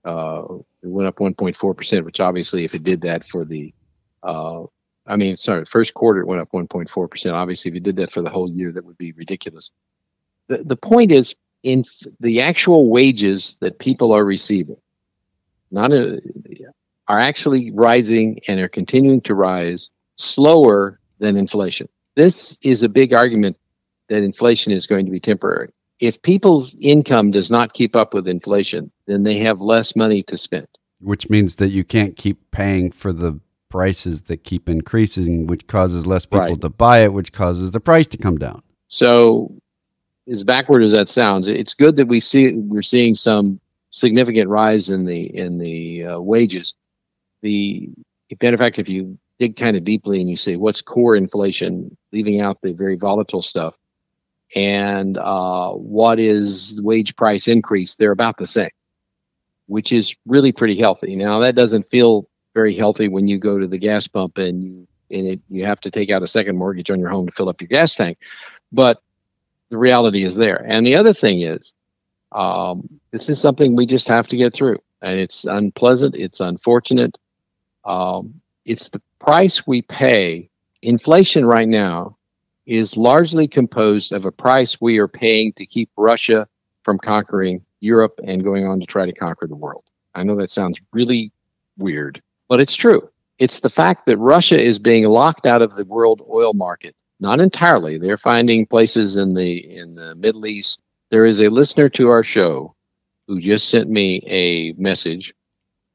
Uh, 0.03 0.43
it 0.81 0.87
went 0.87 1.07
up 1.07 1.17
1.4 1.17 1.75
percent, 1.77 2.05
which 2.05 2.19
obviously, 2.19 2.63
if 2.63 2.73
it 2.73 2.83
did 2.83 3.01
that 3.01 3.23
for 3.23 3.45
the, 3.45 3.73
uh, 4.23 4.63
I 5.07 5.15
mean, 5.15 5.35
sorry, 5.35 5.65
first 5.65 5.93
quarter 5.93 6.21
it 6.21 6.27
went 6.27 6.41
up 6.41 6.51
1.4 6.51 7.09
percent. 7.09 7.35
Obviously, 7.35 7.71
if 7.71 7.77
it 7.77 7.83
did 7.83 7.95
that 7.97 8.11
for 8.11 8.21
the 8.21 8.29
whole 8.29 8.49
year, 8.49 8.71
that 8.71 8.85
would 8.85 8.97
be 8.97 9.11
ridiculous. 9.13 9.71
The 10.47 10.63
the 10.63 10.77
point 10.77 11.11
is, 11.11 11.35
in 11.63 11.83
the 12.19 12.41
actual 12.41 12.89
wages 12.89 13.57
that 13.61 13.79
people 13.79 14.13
are 14.13 14.25
receiving, 14.25 14.77
not 15.71 15.91
a, 15.91 16.21
are 17.07 17.19
actually 17.19 17.71
rising 17.71 18.39
and 18.47 18.59
are 18.59 18.69
continuing 18.69 19.21
to 19.21 19.35
rise 19.35 19.89
slower 20.15 20.99
than 21.19 21.35
inflation. 21.35 21.89
This 22.15 22.57
is 22.61 22.83
a 22.83 22.89
big 22.89 23.13
argument 23.13 23.57
that 24.07 24.23
inflation 24.23 24.71
is 24.71 24.87
going 24.87 25.05
to 25.05 25.11
be 25.11 25.19
temporary. 25.19 25.69
If 25.99 26.21
people's 26.21 26.75
income 26.79 27.31
does 27.31 27.51
not 27.51 27.73
keep 27.73 27.95
up 27.95 28.13
with 28.13 28.27
inflation, 28.27 28.91
then 29.09 29.23
they 29.23 29.39
have 29.39 29.59
less 29.59 29.95
money 29.95 30.23
to 30.23 30.37
spend. 30.37 30.67
Which 31.01 31.29
means 31.29 31.55
that 31.55 31.69
you 31.69 31.83
can't 31.83 32.15
keep 32.15 32.51
paying 32.51 32.91
for 32.91 33.11
the 33.11 33.39
prices 33.69 34.23
that 34.23 34.43
keep 34.43 34.67
increasing, 34.67 35.47
which 35.47 35.67
causes 35.67 36.05
less 36.05 36.25
people 36.25 36.39
right. 36.39 36.61
to 36.61 36.69
buy 36.69 36.99
it, 36.99 37.13
which 37.13 37.31
causes 37.31 37.71
the 37.71 37.79
price 37.79 38.07
to 38.07 38.17
come 38.17 38.37
down. 38.37 38.61
So, 38.87 39.53
as 40.27 40.43
backward 40.43 40.83
as 40.83 40.91
that 40.91 41.09
sounds, 41.09 41.47
it's 41.47 41.73
good 41.73 41.95
that 41.95 42.07
we 42.07 42.19
see 42.19 42.53
we're 42.53 42.81
seeing 42.81 43.15
some 43.15 43.59
significant 43.91 44.49
rise 44.49 44.89
in 44.89 45.05
the 45.05 45.35
in 45.35 45.57
the 45.57 46.05
uh, 46.05 46.19
wages. 46.19 46.75
The 47.41 47.89
matter 48.41 48.55
of 48.55 48.59
fact, 48.59 48.79
if 48.79 48.89
you 48.89 49.17
dig 49.37 49.55
kind 49.55 49.77
of 49.77 49.83
deeply 49.83 50.19
and 50.19 50.29
you 50.29 50.35
say 50.35 50.55
what's 50.55 50.81
core 50.81 51.15
inflation, 51.15 51.95
leaving 52.11 52.41
out 52.41 52.61
the 52.61 52.73
very 52.73 52.97
volatile 52.97 53.41
stuff, 53.41 53.77
and 54.55 55.17
uh, 55.17 55.71
what 55.71 56.19
is 56.19 56.79
wage 56.83 57.15
price 57.15 57.47
increase, 57.47 57.95
they're 57.95 58.11
about 58.11 58.37
the 58.37 58.45
same, 58.45 58.69
which 59.69 59.91
is 59.91 60.15
really 60.25 60.51
pretty 60.51 60.75
healthy. 60.75 61.15
Now 61.15 61.39
that 61.39 61.55
doesn't 61.55 61.83
feel 61.83 62.27
very 62.55 62.73
healthy 62.73 63.07
when 63.07 63.27
you 63.27 63.37
go 63.37 63.59
to 63.59 63.67
the 63.67 63.77
gas 63.77 64.07
pump 64.07 64.37
and 64.37 64.63
you 64.63 64.87
and 65.11 65.27
it 65.27 65.41
you 65.47 65.65
have 65.65 65.79
to 65.81 65.91
take 65.91 66.09
out 66.09 66.23
a 66.23 66.27
second 66.27 66.57
mortgage 66.57 66.91
on 66.91 66.99
your 66.99 67.09
home 67.09 67.27
to 67.27 67.31
fill 67.31 67.49
up 67.49 67.61
your 67.61 67.67
gas 67.67 67.95
tank, 67.95 68.17
but 68.71 69.01
the 69.69 69.77
reality 69.77 70.23
is 70.23 70.35
there. 70.35 70.65
And 70.67 70.85
the 70.85 70.95
other 70.95 71.13
thing 71.13 71.41
is, 71.41 71.73
um, 72.31 72.87
this 73.11 73.29
is 73.29 73.39
something 73.39 73.75
we 73.75 73.85
just 73.85 74.07
have 74.07 74.27
to 74.27 74.37
get 74.37 74.53
through, 74.53 74.79
and 75.01 75.19
it's 75.19 75.45
unpleasant. 75.45 76.15
It's 76.15 76.39
unfortunate. 76.39 77.17
Um, 77.85 78.41
it's 78.65 78.89
the 78.89 79.01
price 79.19 79.65
we 79.65 79.81
pay. 79.83 80.49
Inflation 80.81 81.45
right 81.45 81.67
now 81.67 82.17
is 82.65 82.97
largely 82.97 83.47
composed 83.47 84.11
of 84.11 84.25
a 84.25 84.31
price 84.31 84.79
we 84.79 84.99
are 84.99 85.07
paying 85.07 85.53
to 85.53 85.65
keep 85.65 85.89
Russia 85.97 86.47
from 86.83 86.97
conquering 86.99 87.63
Europe 87.81 88.19
and 88.23 88.43
going 88.43 88.65
on 88.65 88.79
to 88.79 88.85
try 88.85 89.05
to 89.05 89.13
conquer 89.13 89.47
the 89.47 89.55
world. 89.55 89.83
I 90.15 90.23
know 90.23 90.35
that 90.37 90.49
sounds 90.49 90.81
really 90.91 91.31
weird, 91.77 92.21
but 92.47 92.59
it's 92.59 92.75
true. 92.75 93.09
It's 93.37 93.61
the 93.61 93.69
fact 93.69 94.05
that 94.05 94.17
Russia 94.17 94.59
is 94.59 94.79
being 94.79 95.05
locked 95.05 95.45
out 95.45 95.61
of 95.61 95.75
the 95.75 95.85
world 95.85 96.21
oil 96.29 96.53
market. 96.53 96.95
Not 97.21 97.39
entirely. 97.39 97.97
They're 97.97 98.17
finding 98.17 98.65
places 98.65 99.17
in 99.17 99.33
the 99.33 99.77
in 99.77 99.95
the 99.95 100.15
Middle 100.15 100.45
East. 100.45 100.81
There 101.11 101.25
is 101.25 101.41
a 101.41 101.49
listener 101.49 101.89
to 101.89 102.09
our 102.09 102.23
show 102.23 102.75
who 103.27 103.39
just 103.39 103.69
sent 103.69 103.89
me 103.89 104.23
a 104.27 104.73
message 104.73 105.33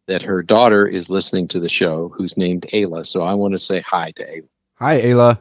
that 0.06 0.22
her 0.22 0.42
daughter 0.42 0.86
is 0.86 1.10
listening 1.10 1.48
to 1.48 1.60
the 1.60 1.68
show 1.68 2.12
who's 2.14 2.36
named 2.36 2.66
Ayla. 2.72 3.06
So 3.06 3.22
I 3.22 3.34
want 3.34 3.52
to 3.52 3.58
say 3.58 3.80
hi 3.80 4.10
to 4.12 4.24
Ayla. 4.24 4.48
Hi, 4.76 5.00
Ayla. 5.00 5.38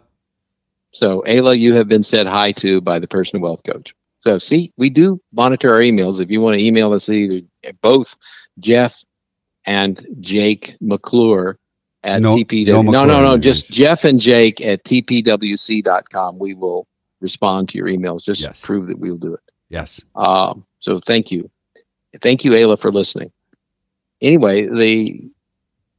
So, 0.91 1.23
Ayla, 1.27 1.57
you 1.57 1.73
have 1.75 1.87
been 1.87 2.03
said 2.03 2.27
hi 2.27 2.51
to 2.53 2.79
by 2.79 2.99
the 2.99 3.07
personal 3.07 3.43
wealth 3.43 3.63
coach. 3.63 3.95
So, 4.23 4.37
see, 4.37 4.71
we 4.77 4.89
do 4.89 5.19
monitor 5.33 5.73
our 5.73 5.81
emails. 5.81 6.21
If 6.21 6.31
you 6.31 6.39
want 6.39 6.55
to 6.55 6.63
email 6.63 6.93
us 6.93 7.09
either 7.09 7.41
both 7.81 8.15
Jeff 8.57 9.03
and 9.65 10.01
Jake 10.21 10.77
McClure 10.79 11.59
at 12.05 12.21
no, 12.21 12.31
TPW. 12.31 12.67
No, 12.67 12.81
no, 12.83 13.05
no, 13.05 13.21
no, 13.21 13.37
just 13.37 13.69
Jeff 13.69 14.05
and 14.05 14.21
Jake 14.21 14.61
at 14.61 14.85
TPWC.com. 14.85 16.39
We 16.39 16.53
will 16.53 16.87
respond 17.19 17.67
to 17.69 17.77
your 17.77 17.87
emails. 17.87 18.23
Just 18.23 18.43
yes. 18.43 18.61
prove 18.61 18.87
that 18.87 18.97
we 18.97 19.11
will 19.11 19.17
do 19.17 19.33
it. 19.33 19.41
Yes. 19.67 19.99
Um, 20.15 20.65
so, 20.79 20.99
thank 20.99 21.29
you. 21.29 21.51
Thank 22.21 22.45
you, 22.45 22.51
Ayla, 22.51 22.79
for 22.79 22.93
listening. 22.93 23.29
Anyway, 24.21 24.67
the 24.67 25.29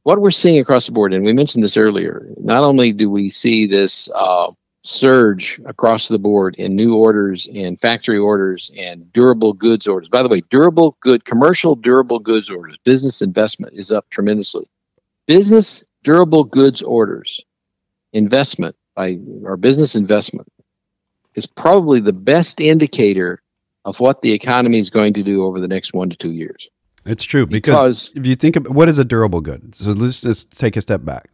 what 0.01 0.19
we're 0.19 0.31
seeing 0.31 0.59
across 0.59 0.87
the 0.87 0.93
board, 0.93 1.13
and 1.13 1.23
we 1.23 1.33
mentioned 1.33 1.63
this 1.63 1.77
earlier, 1.77 2.27
not 2.37 2.63
only 2.63 2.91
do 2.91 3.07
we 3.07 3.29
see 3.29 3.67
this 3.67 4.09
uh, 4.15 4.51
surge 4.85 5.59
across 5.65 6.07
the 6.07 6.19
board 6.19 6.55
in 6.55 6.75
new 6.75 6.95
orders 6.95 7.47
and 7.47 7.79
factory 7.79 8.17
orders 8.17 8.71
and 8.77 9.11
durable 9.11 9.53
goods 9.53 9.87
orders. 9.87 10.09
By 10.09 10.21
the 10.21 10.29
way, 10.29 10.41
durable 10.49 10.97
good 11.01 11.25
commercial 11.25 11.75
durable 11.75 12.19
goods 12.19 12.49
orders, 12.49 12.77
business 12.83 13.21
investment 13.21 13.73
is 13.73 13.91
up 13.91 14.09
tremendously. 14.09 14.69
Business 15.27 15.83
durable 16.03 16.43
goods 16.43 16.81
orders, 16.83 17.41
investment 18.13 18.75
by 18.95 19.17
our 19.45 19.57
business 19.57 19.95
investment 19.95 20.47
is 21.33 21.47
probably 21.47 21.99
the 21.99 22.13
best 22.13 22.61
indicator 22.61 23.41
of 23.85 23.99
what 23.99 24.21
the 24.21 24.33
economy 24.33 24.79
is 24.79 24.89
going 24.89 25.13
to 25.13 25.23
do 25.23 25.43
over 25.43 25.59
the 25.59 25.67
next 25.67 25.93
one 25.93 26.09
to 26.09 26.15
two 26.15 26.31
years. 26.31 26.69
It's 27.05 27.23
true 27.23 27.45
because, 27.45 28.09
because 28.09 28.11
if 28.15 28.27
you 28.27 28.35
think 28.35 28.55
of 28.55 28.65
what 28.67 28.87
is 28.87 28.99
a 28.99 29.05
durable 29.05 29.41
good, 29.41 29.75
so 29.75 29.91
let's 29.91 30.21
just 30.21 30.51
take 30.51 30.77
a 30.77 30.81
step 30.81 31.03
back. 31.03 31.29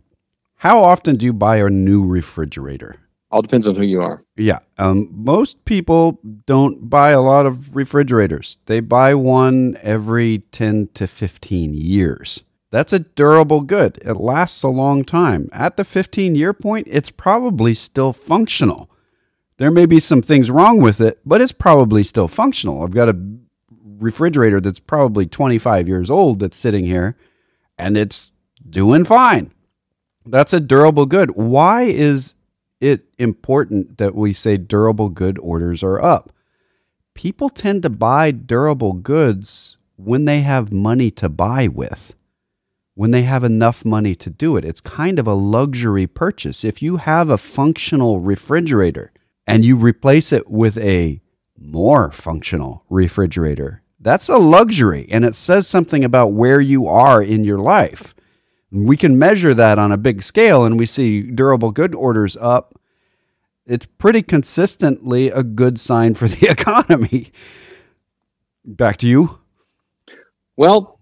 How 0.55 0.83
often 0.83 1.15
do 1.15 1.25
you 1.25 1.33
buy 1.33 1.57
a 1.57 1.69
new 1.69 2.05
refrigerator? 2.05 2.97
All 3.31 3.41
depends 3.41 3.67
on 3.67 3.75
who 3.75 3.83
you 3.83 4.01
are. 4.01 4.23
Yeah, 4.35 4.59
um, 4.77 5.09
most 5.11 5.63
people 5.65 6.19
don't 6.45 6.89
buy 6.89 7.11
a 7.11 7.21
lot 7.21 7.45
of 7.45 7.75
refrigerators. 7.75 8.57
They 8.65 8.81
buy 8.81 9.13
one 9.13 9.77
every 9.81 10.39
ten 10.51 10.89
to 10.95 11.07
fifteen 11.07 11.73
years. 11.73 12.43
That's 12.71 12.93
a 12.93 12.99
durable 12.99 13.61
good. 13.61 13.99
It 14.03 14.13
lasts 14.13 14.63
a 14.63 14.69
long 14.69 15.03
time. 15.03 15.49
At 15.51 15.75
the 15.75 15.83
15 15.83 16.35
year 16.35 16.53
point, 16.53 16.87
it's 16.89 17.11
probably 17.11 17.73
still 17.73 18.13
functional. 18.13 18.89
There 19.57 19.69
may 19.69 19.85
be 19.85 19.99
some 19.99 20.21
things 20.21 20.49
wrong 20.49 20.81
with 20.81 21.01
it, 21.01 21.19
but 21.25 21.41
it's 21.41 21.51
probably 21.51 22.03
still 22.03 22.29
functional. 22.29 22.81
I've 22.81 22.93
got 22.93 23.09
a 23.09 23.19
refrigerator 23.99 24.59
that's 24.61 24.79
probably 24.79 25.27
25 25.27 25.87
years 25.87 26.09
old 26.09 26.39
that's 26.39 26.57
sitting 26.57 26.85
here 26.85 27.15
and 27.77 27.97
it's 27.97 28.31
doing 28.67 29.05
fine. 29.05 29.51
That's 30.25 30.53
a 30.53 30.59
durable 30.59 31.05
good. 31.05 31.31
Why 31.31 31.83
is 31.83 32.35
it 32.81 33.05
important 33.17 33.97
that 33.97 34.15
we 34.15 34.33
say 34.33 34.57
durable 34.57 35.09
good 35.09 35.39
orders 35.39 35.83
are 35.83 36.01
up? 36.01 36.33
People 37.13 37.49
tend 37.49 37.83
to 37.83 37.89
buy 37.89 38.31
durable 38.31 38.93
goods 38.93 39.77
when 39.95 40.25
they 40.25 40.41
have 40.41 40.73
money 40.73 41.11
to 41.11 41.29
buy 41.29 41.67
with, 41.67 42.15
when 42.95 43.11
they 43.11 43.23
have 43.23 43.43
enough 43.43 43.85
money 43.85 44.15
to 44.15 44.29
do 44.29 44.57
it. 44.57 44.65
It's 44.65 44.81
kind 44.81 45.19
of 45.19 45.27
a 45.27 45.33
luxury 45.33 46.07
purchase. 46.07 46.63
If 46.63 46.81
you 46.81 46.97
have 46.97 47.29
a 47.29 47.37
functional 47.37 48.19
refrigerator, 48.19 49.11
and 49.47 49.65
you 49.65 49.75
replace 49.75 50.31
it 50.31 50.49
with 50.49 50.77
a 50.77 51.21
more 51.57 52.11
functional 52.11 52.85
refrigerator, 52.89 53.81
that's 53.99 54.29
a 54.29 54.37
luxury 54.37 55.07
and 55.11 55.25
it 55.25 55.35
says 55.35 55.67
something 55.67 56.03
about 56.03 56.31
where 56.31 56.61
you 56.61 56.87
are 56.87 57.21
in 57.21 57.43
your 57.43 57.59
life. 57.59 58.15
We 58.71 58.95
can 58.97 59.19
measure 59.19 59.53
that 59.53 59.77
on 59.77 59.91
a 59.91 59.97
big 59.97 60.23
scale 60.23 60.63
and 60.63 60.79
we 60.79 60.85
see 60.85 61.21
durable 61.21 61.71
good 61.71 61.93
orders 61.93 62.37
up. 62.37 62.79
It's 63.65 63.85
pretty 63.85 64.21
consistently 64.21 65.29
a 65.29 65.43
good 65.43 65.79
sign 65.79 66.13
for 66.15 66.27
the 66.27 66.47
economy. 66.49 67.31
Back 68.65 68.97
to 68.97 69.07
you. 69.07 69.39
Well, 70.55 70.99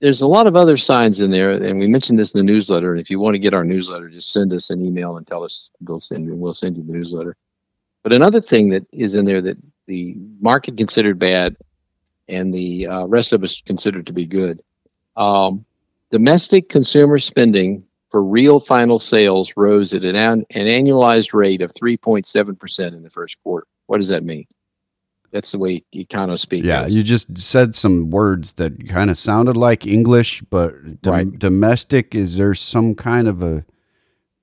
there's 0.00 0.22
a 0.22 0.26
lot 0.26 0.46
of 0.46 0.56
other 0.56 0.76
signs 0.76 1.20
in 1.20 1.30
there, 1.30 1.50
and 1.50 1.78
we 1.78 1.86
mentioned 1.86 2.18
this 2.18 2.34
in 2.34 2.38
the 2.38 2.52
newsletter. 2.52 2.92
And 2.92 3.00
if 3.00 3.10
you 3.10 3.20
want 3.20 3.34
to 3.34 3.38
get 3.38 3.54
our 3.54 3.64
newsletter, 3.64 4.08
just 4.08 4.32
send 4.32 4.52
us 4.52 4.70
an 4.70 4.84
email 4.84 5.16
and 5.16 5.26
tell 5.26 5.44
us. 5.44 5.70
We'll 5.80 6.00
send 6.00 6.28
we'll 6.40 6.54
send 6.54 6.76
you 6.76 6.84
the 6.84 6.92
newsletter. 6.92 7.36
But 8.02 8.14
another 8.14 8.40
thing 8.40 8.70
that 8.70 8.86
is 8.92 9.14
in 9.14 9.26
there 9.26 9.42
that 9.42 9.58
the 9.86 10.16
market 10.40 10.76
considered 10.78 11.18
bad 11.18 11.56
and 12.28 12.52
the 12.52 12.86
uh, 12.86 13.06
rest 13.06 13.32
of 13.32 13.42
us 13.42 13.60
considered 13.60 14.06
to 14.06 14.12
be 14.12 14.26
good. 14.26 14.62
Um, 15.16 15.66
domestic 16.10 16.68
consumer 16.68 17.18
spending 17.18 17.84
for 18.10 18.22
real 18.22 18.60
final 18.60 18.98
sales 18.98 19.52
rose 19.56 19.94
at 19.94 20.04
an, 20.04 20.16
an 20.16 20.44
annualized 20.50 21.32
rate 21.32 21.62
of 21.62 21.72
3.7% 21.72 22.88
in 22.88 23.02
the 23.02 23.10
first 23.10 23.40
quarter. 23.42 23.66
What 23.86 23.98
does 23.98 24.08
that 24.08 24.24
mean? 24.24 24.46
That's 25.32 25.52
the 25.52 25.60
way 25.60 25.84
economists 25.92 26.42
speak. 26.42 26.64
Yeah, 26.64 26.86
you 26.88 27.04
just 27.04 27.38
said 27.38 27.76
some 27.76 28.10
words 28.10 28.54
that 28.54 28.88
kind 28.88 29.10
of 29.10 29.18
sounded 29.18 29.56
like 29.56 29.86
English, 29.86 30.42
but 30.50 31.02
dom- 31.02 31.14
right. 31.14 31.38
domestic, 31.38 32.16
is 32.16 32.36
there 32.36 32.52
some 32.54 32.96
kind 32.96 33.28
of 33.28 33.40
a 33.42 33.64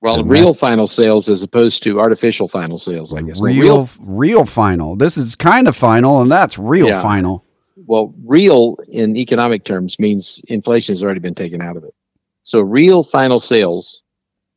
well, 0.00 0.22
real 0.24 0.54
final 0.54 0.86
sales 0.86 1.28
as 1.28 1.42
opposed 1.42 1.82
to 1.82 2.00
artificial 2.00 2.48
final 2.48 2.78
sales, 2.78 3.12
I 3.12 3.20
guess. 3.20 3.40
Real, 3.40 3.60
real, 3.60 3.88
real 4.00 4.44
final. 4.46 4.96
This 4.96 5.18
is 5.18 5.34
kind 5.34 5.66
of 5.68 5.76
final, 5.76 6.22
and 6.22 6.30
that's 6.30 6.58
real 6.58 6.88
yeah. 6.88 7.02
final. 7.02 7.44
Well, 7.88 8.14
real 8.24 8.76
in 8.86 9.16
economic 9.16 9.64
terms 9.64 9.98
means 9.98 10.42
inflation 10.48 10.94
has 10.94 11.02
already 11.02 11.20
been 11.20 11.34
taken 11.34 11.62
out 11.62 11.76
of 11.76 11.84
it. 11.84 11.94
So 12.42 12.60
real 12.60 13.02
final 13.02 13.40
sales 13.40 14.02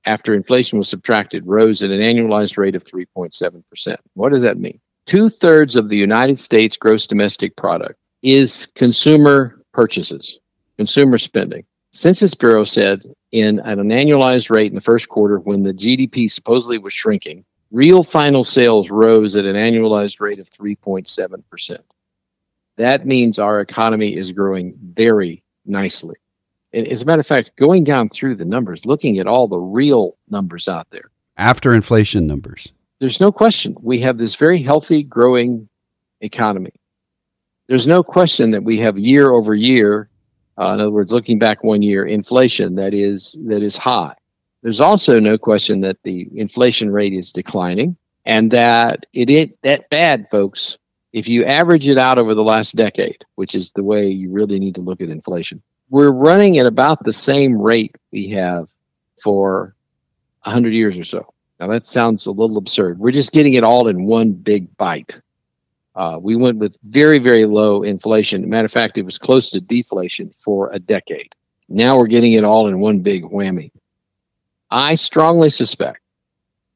after 0.06 0.34
inflation 0.34 0.78
was 0.78 0.90
subtracted 0.90 1.48
rose 1.48 1.82
at 1.82 1.92
an 1.92 2.02
annualized 2.02 2.58
rate 2.58 2.76
of 2.76 2.84
3.7%. 2.84 3.96
What 4.16 4.34
does 4.34 4.42
that 4.42 4.60
mean? 4.60 4.82
Two 5.06 5.30
thirds 5.30 5.78
of 5.78 5.88
the 5.88 5.96
United 5.96 6.40
States 6.40 6.76
gross 6.76 7.08
domestic 7.08 7.56
product 7.56 7.98
is 8.22 8.68
consumer 8.76 9.62
purchases, 9.72 10.38
consumer 10.78 11.18
spending. 11.18 11.64
Census 11.94 12.34
Bureau 12.34 12.66
said 12.66 13.04
in 13.32 13.62
at 13.62 13.80
an 13.80 13.90
annualized 13.90 14.50
rate 14.50 14.72
in 14.72 14.76
the 14.76 14.82
first 14.82 15.08
quarter 15.08 15.40
when 15.40 15.64
the 15.64 15.74
GDP 15.74 16.30
supposedly 16.30 16.78
was 16.78 16.92
shrinking, 16.92 17.46
real 17.72 18.04
final 18.04 18.44
sales 18.44 18.92
rose 18.92 19.38
at 19.38 19.46
an 19.46 19.56
annualized 19.56 20.20
rate 20.20 20.40
of 20.40 20.50
3.7%. 20.50 21.80
That 22.82 23.06
means 23.06 23.38
our 23.38 23.60
economy 23.60 24.16
is 24.16 24.32
growing 24.32 24.74
very 24.82 25.44
nicely. 25.68 26.16
And 26.74 26.88
as 26.88 27.04
a 27.04 27.06
matter 27.06 27.20
of 27.20 27.28
fact, 27.28 27.56
going 27.56 27.84
down 27.84 28.10
through 28.10 28.36
the 28.36 28.46
numbers, 28.46 28.88
looking 28.88 29.20
at 29.20 29.28
all 29.28 29.48
the 29.48 29.60
real 29.60 30.18
numbers 30.32 30.68
out 30.68 30.90
there. 30.90 31.12
After 31.38 31.76
inflation 31.76 32.26
numbers. 32.26 32.74
There's 32.98 33.20
no 33.20 33.32
question 33.32 33.76
we 33.84 34.00
have 34.00 34.18
this 34.18 34.34
very 34.34 34.58
healthy, 34.58 35.04
growing 35.04 35.70
economy. 36.22 36.74
There's 37.68 37.86
no 37.86 38.02
question 38.02 38.50
that 38.50 38.64
we 38.64 38.80
have 38.80 38.98
year 38.98 39.30
over 39.30 39.54
year, 39.54 40.10
uh, 40.58 40.74
in 40.74 40.80
other 40.80 40.90
words, 40.90 41.12
looking 41.12 41.38
back 41.38 41.64
one 41.64 41.84
year, 41.84 42.04
inflation 42.04 42.74
that 42.76 42.96
is 42.96 43.38
that 43.46 43.62
is 43.62 43.78
high. 43.78 44.16
There's 44.64 44.82
also 44.82 45.20
no 45.20 45.38
question 45.38 45.82
that 45.82 46.02
the 46.02 46.28
inflation 46.34 46.90
rate 46.90 47.14
is 47.14 47.32
declining 47.32 47.96
and 48.26 48.50
that 48.50 49.06
it 49.14 49.30
ain't 49.30 49.62
that 49.62 49.88
bad, 49.92 50.28
folks. 50.32 50.80
If 51.14 51.28
you 51.28 51.44
average 51.46 51.88
it 51.88 51.98
out 51.98 52.18
over 52.18 52.34
the 52.34 52.44
last 52.44 52.76
decade, 52.76 53.26
which 53.36 53.54
is 53.54 53.72
the 53.74 53.84
way 53.84 54.08
you 54.08 54.32
really 54.32 54.60
need 54.60 54.76
to 54.76 54.82
look 54.82 55.02
at 55.02 55.10
inflation, 55.10 55.62
we're 55.90 56.12
running 56.12 56.58
at 56.58 56.66
about 56.66 57.04
the 57.04 57.12
same 57.12 57.62
rate 57.62 57.96
we 58.12 58.30
have 58.30 58.74
for 59.22 59.76
100 60.44 60.74
years 60.74 60.98
or 60.98 61.04
so. 61.04 61.34
Now, 61.60 61.68
that 61.68 61.86
sounds 61.86 62.26
a 62.26 62.32
little 62.32 62.58
absurd. 62.58 62.98
We're 62.98 63.12
just 63.12 63.34
getting 63.34 63.54
it 63.54 63.64
all 63.64 63.88
in 63.88 64.06
one 64.06 64.32
big 64.32 64.76
bite. 64.78 65.20
Uh, 65.96 66.18
we 66.20 66.36
went 66.36 66.58
with 66.58 66.78
very, 66.84 67.20
very 67.20 67.46
low 67.46 67.84
inflation. 67.84 68.50
Matter 68.50 68.66
of 68.66 68.72
fact, 68.72 68.98
it 68.98 69.06
was 69.06 69.18
close 69.18 69.50
to 69.50 69.60
deflation 69.60 70.32
for 70.38 70.70
a 70.72 70.80
decade. 70.80 71.36
Now 71.68 71.98
we're 71.98 72.08
getting 72.08 72.34
it 72.34 72.46
all 72.46 72.68
in 72.68 72.80
one 72.80 73.00
big 73.00 73.24
whammy. 73.24 73.72
I 74.72 74.96
strongly 74.96 75.50
suspect, 75.50 76.00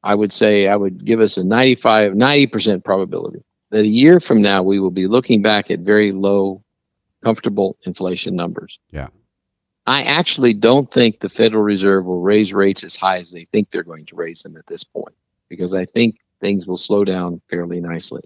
I 0.02 0.14
would 0.14 0.30
say, 0.30 0.68
I 0.68 0.76
would 0.76 1.04
give 1.04 1.20
us 1.20 1.38
a 1.38 1.44
95, 1.44 2.12
90% 2.12 2.84
probability 2.84 3.42
that 3.76 3.84
a 3.84 3.88
year 3.88 4.20
from 4.20 4.40
now 4.40 4.62
we 4.62 4.80
will 4.80 4.90
be 4.90 5.06
looking 5.06 5.42
back 5.42 5.70
at 5.70 5.80
very 5.80 6.10
low, 6.10 6.64
comfortable 7.22 7.76
inflation 7.84 8.34
numbers. 8.34 8.78
Yeah. 8.90 9.08
I 9.86 10.02
actually 10.02 10.54
don't 10.54 10.88
think 10.88 11.20
the 11.20 11.28
Federal 11.28 11.62
Reserve 11.62 12.06
will 12.06 12.22
raise 12.22 12.54
rates 12.54 12.82
as 12.82 12.96
high 12.96 13.18
as 13.18 13.32
they 13.32 13.44
think 13.52 13.70
they're 13.70 13.82
going 13.82 14.06
to 14.06 14.16
raise 14.16 14.42
them 14.42 14.56
at 14.56 14.66
this 14.66 14.82
point 14.82 15.14
because 15.50 15.74
I 15.74 15.84
think 15.84 16.16
things 16.40 16.66
will 16.66 16.78
slow 16.78 17.04
down 17.04 17.42
fairly 17.50 17.82
nicely. 17.82 18.22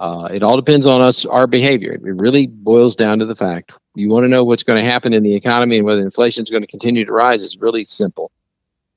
Uh, 0.00 0.30
it 0.32 0.42
all 0.42 0.56
depends 0.56 0.86
on 0.86 1.02
us, 1.02 1.26
our 1.26 1.46
behavior. 1.46 1.92
It 1.92 2.02
really 2.02 2.46
boils 2.46 2.96
down 2.96 3.18
to 3.18 3.26
the 3.26 3.36
fact 3.36 3.74
you 3.94 4.08
want 4.08 4.24
to 4.24 4.28
know 4.28 4.42
what's 4.42 4.62
going 4.62 4.82
to 4.82 4.90
happen 4.90 5.12
in 5.12 5.22
the 5.22 5.34
economy 5.34 5.76
and 5.76 5.84
whether 5.84 6.00
inflation 6.00 6.44
is 6.44 6.50
going 6.50 6.62
to 6.62 6.66
continue 6.66 7.04
to 7.04 7.12
rise. 7.12 7.44
It's 7.44 7.58
really 7.58 7.84
simple. 7.84 8.32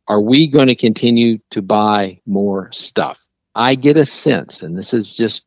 Are 0.08 0.22
we 0.22 0.48
going 0.48 0.68
to 0.68 0.76
continue 0.76 1.40
to 1.50 1.62
buy 1.62 2.22
more 2.26 2.72
stuff? 2.72 3.28
I 3.56 3.76
get 3.76 3.98
a 3.98 4.06
sense, 4.06 4.62
and 4.62 4.78
this 4.78 4.94
is 4.94 5.16
just 5.18 5.46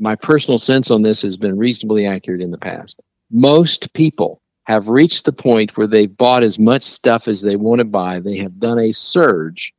my 0.00 0.16
personal 0.16 0.58
sense 0.58 0.90
on 0.90 1.02
this 1.02 1.22
has 1.22 1.36
been 1.36 1.58
reasonably 1.58 2.06
accurate 2.06 2.40
in 2.40 2.50
the 2.50 2.58
past. 2.58 3.00
Most 3.30 3.92
people 3.92 4.40
have 4.64 4.88
reached 4.88 5.24
the 5.24 5.32
point 5.32 5.76
where 5.76 5.86
they've 5.86 6.16
bought 6.16 6.42
as 6.42 6.58
much 6.58 6.82
stuff 6.82 7.28
as 7.28 7.42
they 7.42 7.56
want 7.56 7.80
to 7.80 7.84
buy. 7.84 8.18
They 8.18 8.38
have 8.38 8.58
done 8.58 8.78
a 8.78 8.92
surge 8.92 9.74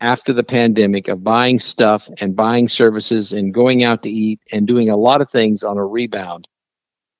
after 0.00 0.32
the 0.32 0.44
pandemic 0.44 1.08
of 1.08 1.24
buying 1.24 1.58
stuff 1.58 2.08
and 2.20 2.36
buying 2.36 2.68
services 2.68 3.32
and 3.32 3.54
going 3.54 3.82
out 3.82 4.02
to 4.02 4.10
eat 4.10 4.40
and 4.52 4.66
doing 4.66 4.90
a 4.90 4.96
lot 4.96 5.20
of 5.20 5.30
things 5.30 5.64
on 5.64 5.76
a 5.76 5.84
rebound. 5.84 6.46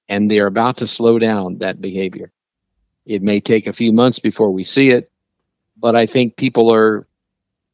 And 0.08 0.30
they're 0.30 0.46
about 0.46 0.76
to 0.78 0.86
slow 0.86 1.18
down 1.18 1.58
that 1.58 1.80
behavior. 1.80 2.30
It 3.04 3.22
may 3.22 3.40
take 3.40 3.66
a 3.66 3.72
few 3.72 3.92
months 3.92 4.18
before 4.18 4.50
we 4.50 4.62
see 4.62 4.90
it, 4.90 5.10
but 5.76 5.96
I 5.96 6.06
think 6.06 6.36
people 6.36 6.72
are. 6.72 7.07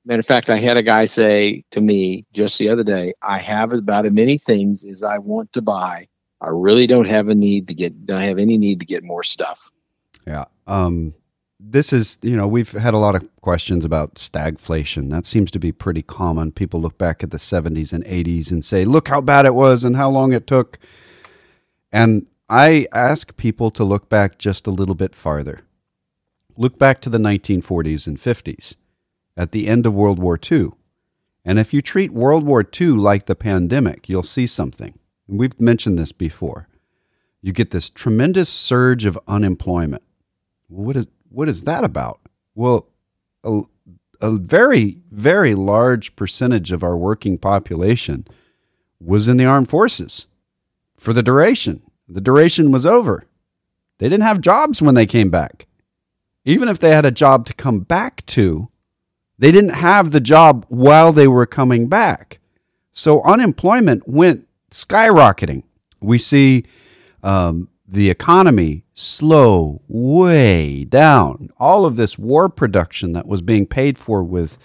Matter 0.06 0.20
of 0.20 0.26
fact, 0.26 0.50
I 0.50 0.58
had 0.58 0.76
a 0.76 0.82
guy 0.82 1.04
say 1.04 1.64
to 1.70 1.80
me 1.80 2.26
just 2.34 2.58
the 2.58 2.68
other 2.68 2.84
day, 2.84 3.14
I 3.22 3.38
have 3.38 3.72
about 3.72 4.04
as 4.04 4.12
many 4.12 4.36
things 4.36 4.84
as 4.84 5.02
I 5.02 5.16
want 5.18 5.52
to 5.54 5.62
buy. 5.62 6.08
I 6.42 6.48
really 6.48 6.86
don't 6.86 7.06
have 7.06 7.28
a 7.28 7.34
need 7.34 7.68
to 7.68 7.74
get, 7.74 8.04
don't 8.04 8.20
have 8.20 8.38
any 8.38 8.58
need 8.58 8.80
to 8.80 8.86
get 8.86 9.02
more 9.02 9.22
stuff. 9.22 9.70
Yeah. 10.26 10.44
Um, 10.66 11.14
this 11.58 11.90
is, 11.90 12.18
you 12.20 12.36
know, 12.36 12.46
we've 12.46 12.72
had 12.72 12.92
a 12.92 12.98
lot 12.98 13.14
of 13.14 13.26
questions 13.40 13.82
about 13.82 14.16
stagflation. 14.16 15.08
That 15.08 15.24
seems 15.24 15.50
to 15.52 15.58
be 15.58 15.72
pretty 15.72 16.02
common. 16.02 16.52
People 16.52 16.82
look 16.82 16.98
back 16.98 17.22
at 17.22 17.30
the 17.30 17.38
70s 17.38 17.94
and 17.94 18.04
80s 18.04 18.50
and 18.50 18.62
say, 18.62 18.84
look 18.84 19.08
how 19.08 19.22
bad 19.22 19.46
it 19.46 19.54
was 19.54 19.84
and 19.84 19.96
how 19.96 20.10
long 20.10 20.34
it 20.34 20.46
took. 20.46 20.78
And 21.90 22.26
I 22.50 22.86
ask 22.92 23.34
people 23.38 23.70
to 23.70 23.84
look 23.84 24.10
back 24.10 24.36
just 24.36 24.66
a 24.66 24.70
little 24.70 24.94
bit 24.94 25.14
farther. 25.14 25.62
Look 26.58 26.78
back 26.78 27.00
to 27.00 27.08
the 27.08 27.18
1940s 27.18 28.06
and 28.06 28.18
50s 28.18 28.74
at 29.36 29.52
the 29.52 29.68
end 29.68 29.86
of 29.86 29.94
World 29.94 30.18
War 30.18 30.38
II. 30.50 30.70
And 31.44 31.58
if 31.58 31.74
you 31.74 31.82
treat 31.82 32.12
World 32.12 32.44
War 32.44 32.64
II 32.80 32.88
like 32.88 33.26
the 33.26 33.34
pandemic, 33.34 34.08
you'll 34.08 34.22
see 34.22 34.46
something. 34.46 34.98
We've 35.26 35.58
mentioned 35.60 35.98
this 35.98 36.12
before. 36.12 36.68
You 37.42 37.52
get 37.52 37.70
this 37.70 37.90
tremendous 37.90 38.48
surge 38.48 39.04
of 39.04 39.18
unemployment. 39.28 40.02
What 40.68 40.96
is, 40.96 41.06
what 41.28 41.48
is 41.48 41.64
that 41.64 41.84
about? 41.84 42.20
Well, 42.54 42.88
a, 43.42 43.62
a 44.20 44.30
very, 44.30 44.98
very 45.10 45.54
large 45.54 46.16
percentage 46.16 46.72
of 46.72 46.82
our 46.82 46.96
working 46.96 47.36
population 47.36 48.26
was 48.98 49.28
in 49.28 49.36
the 49.36 49.44
armed 49.44 49.68
forces 49.68 50.26
for 50.96 51.12
the 51.12 51.22
duration. 51.22 51.82
The 52.08 52.20
duration 52.20 52.70
was 52.70 52.86
over. 52.86 53.24
They 53.98 54.08
didn't 54.08 54.24
have 54.24 54.40
jobs 54.40 54.80
when 54.80 54.94
they 54.94 55.06
came 55.06 55.30
back. 55.30 55.66
Even 56.44 56.68
if 56.68 56.78
they 56.78 56.90
had 56.90 57.06
a 57.06 57.10
job 57.10 57.46
to 57.46 57.54
come 57.54 57.80
back 57.80 58.24
to, 58.26 58.68
they 59.44 59.52
didn't 59.52 59.74
have 59.74 60.10
the 60.10 60.22
job 60.22 60.64
while 60.70 61.12
they 61.12 61.28
were 61.28 61.44
coming 61.44 61.86
back. 61.86 62.38
So 62.94 63.22
unemployment 63.24 64.08
went 64.08 64.48
skyrocketing. 64.70 65.64
We 66.00 66.16
see 66.16 66.64
um, 67.22 67.68
the 67.86 68.08
economy 68.08 68.84
slow 68.94 69.82
way 69.86 70.84
down. 70.84 71.50
All 71.60 71.84
of 71.84 71.96
this 71.96 72.18
war 72.18 72.48
production 72.48 73.12
that 73.12 73.26
was 73.26 73.42
being 73.42 73.66
paid 73.66 73.98
for 73.98 74.24
with 74.24 74.56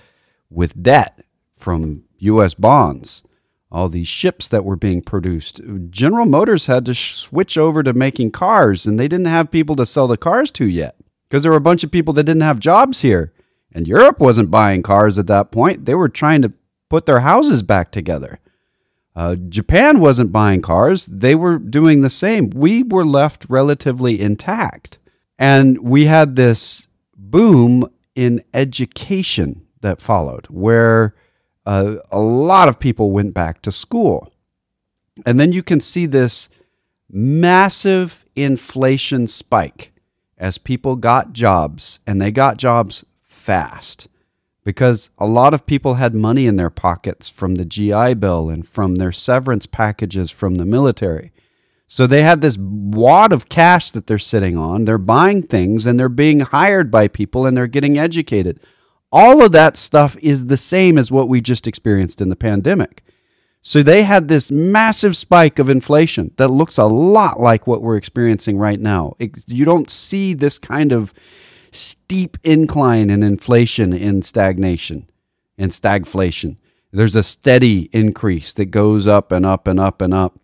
with 0.49 0.81
debt 0.81 1.25
from 1.57 2.03
US 2.19 2.53
bonds, 2.53 3.21
all 3.69 3.89
these 3.89 4.07
ships 4.07 4.47
that 4.47 4.63
were 4.63 4.77
being 4.77 5.01
produced. 5.01 5.59
General 5.89 6.25
Motors 6.25 6.67
had 6.67 6.85
to 6.85 6.93
sh- 6.93 7.15
switch 7.15 7.57
over 7.57 7.83
to 7.83 7.91
making 7.91 8.31
cars 8.31 8.85
and 8.85 8.97
they 8.97 9.09
didn't 9.09 9.25
have 9.25 9.51
people 9.51 9.75
to 9.75 9.85
sell 9.85 10.07
the 10.07 10.15
cars 10.15 10.49
to 10.51 10.65
yet 10.65 10.95
because 11.27 11.43
there 11.43 11.51
were 11.51 11.57
a 11.57 11.69
bunch 11.69 11.83
of 11.83 11.91
people 11.91 12.13
that 12.13 12.23
didn't 12.23 12.43
have 12.43 12.61
jobs 12.61 13.01
here. 13.01 13.33
And 13.71 13.87
Europe 13.87 14.19
wasn't 14.19 14.51
buying 14.51 14.81
cars 14.81 15.19
at 15.19 15.27
that 15.27 15.51
point. 15.51 15.85
They 15.85 15.95
were 15.95 16.09
trying 16.09 16.41
to 16.41 16.53
put 16.89 17.05
their 17.05 17.19
houses 17.19 17.63
back 17.63 17.91
together. 17.91 18.39
Uh, 19.15 19.35
Japan 19.35 19.99
wasn't 19.99 20.31
buying 20.31 20.61
cars, 20.61 21.05
they 21.05 21.35
were 21.35 21.57
doing 21.57 22.01
the 22.01 22.09
same. 22.09 22.49
We 22.51 22.83
were 22.83 23.05
left 23.05 23.45
relatively 23.49 24.19
intact. 24.19 24.97
And 25.37 25.79
we 25.79 26.05
had 26.05 26.35
this 26.35 26.87
boom 27.15 27.89
in 28.15 28.43
education 28.53 29.65
that 29.81 30.01
followed, 30.01 30.45
where 30.47 31.15
uh, 31.65 31.95
a 32.11 32.19
lot 32.19 32.69
of 32.69 32.79
people 32.79 33.11
went 33.11 33.33
back 33.33 33.61
to 33.61 33.71
school. 33.71 34.31
And 35.25 35.39
then 35.39 35.51
you 35.51 35.63
can 35.63 35.81
see 35.81 36.05
this 36.05 36.49
massive 37.09 38.25
inflation 38.35 39.27
spike 39.27 39.91
as 40.37 40.57
people 40.57 40.95
got 40.95 41.33
jobs, 41.33 41.99
and 42.07 42.21
they 42.21 42.31
got 42.31 42.57
jobs 42.57 43.03
fast 43.39 44.07
because 44.63 45.09
a 45.17 45.25
lot 45.25 45.53
of 45.53 45.65
people 45.65 45.95
had 45.95 46.13
money 46.13 46.45
in 46.45 46.55
their 46.55 46.69
pockets 46.69 47.27
from 47.27 47.55
the 47.55 47.65
GI 47.65 48.13
Bill 48.15 48.49
and 48.49 48.67
from 48.67 48.95
their 48.95 49.11
severance 49.11 49.65
packages 49.65 50.29
from 50.29 50.55
the 50.55 50.65
military. 50.65 51.31
So 51.87 52.05
they 52.05 52.21
had 52.21 52.41
this 52.41 52.57
wad 52.59 53.33
of 53.33 53.49
cash 53.49 53.89
that 53.91 54.05
they're 54.05 54.19
sitting 54.19 54.55
on. 54.55 54.85
They're 54.85 54.99
buying 54.99 55.41
things 55.41 55.87
and 55.87 55.99
they're 55.99 56.07
being 56.07 56.41
hired 56.41 56.91
by 56.91 57.07
people 57.07 57.47
and 57.47 57.57
they're 57.57 57.65
getting 57.65 57.97
educated. 57.97 58.59
All 59.11 59.43
of 59.43 59.53
that 59.53 59.75
stuff 59.75 60.15
is 60.21 60.45
the 60.45 60.57
same 60.57 60.99
as 60.99 61.11
what 61.11 61.27
we 61.27 61.41
just 61.41 61.65
experienced 61.65 62.21
in 62.21 62.29
the 62.29 62.35
pandemic. 62.35 63.03
So 63.63 63.81
they 63.81 64.03
had 64.03 64.27
this 64.27 64.51
massive 64.51 65.17
spike 65.17 65.57
of 65.57 65.67
inflation 65.67 66.31
that 66.37 66.49
looks 66.49 66.77
a 66.77 66.85
lot 66.85 67.39
like 67.39 67.65
what 67.65 67.81
we're 67.81 67.97
experiencing 67.97 68.59
right 68.59 68.79
now. 68.79 69.15
You 69.47 69.65
don't 69.65 69.89
see 69.89 70.35
this 70.35 70.59
kind 70.59 70.91
of 70.91 71.11
steep 71.71 72.37
incline 72.43 73.09
in 73.09 73.23
inflation 73.23 73.93
in 73.93 74.21
stagnation 74.21 75.09
and 75.57 75.71
stagflation. 75.71 76.57
There's 76.91 77.15
a 77.15 77.23
steady 77.23 77.89
increase 77.93 78.53
that 78.53 78.65
goes 78.65 79.07
up 79.07 79.31
and 79.31 79.45
up 79.45 79.67
and 79.67 79.79
up 79.79 80.01
and 80.01 80.13
up. 80.13 80.39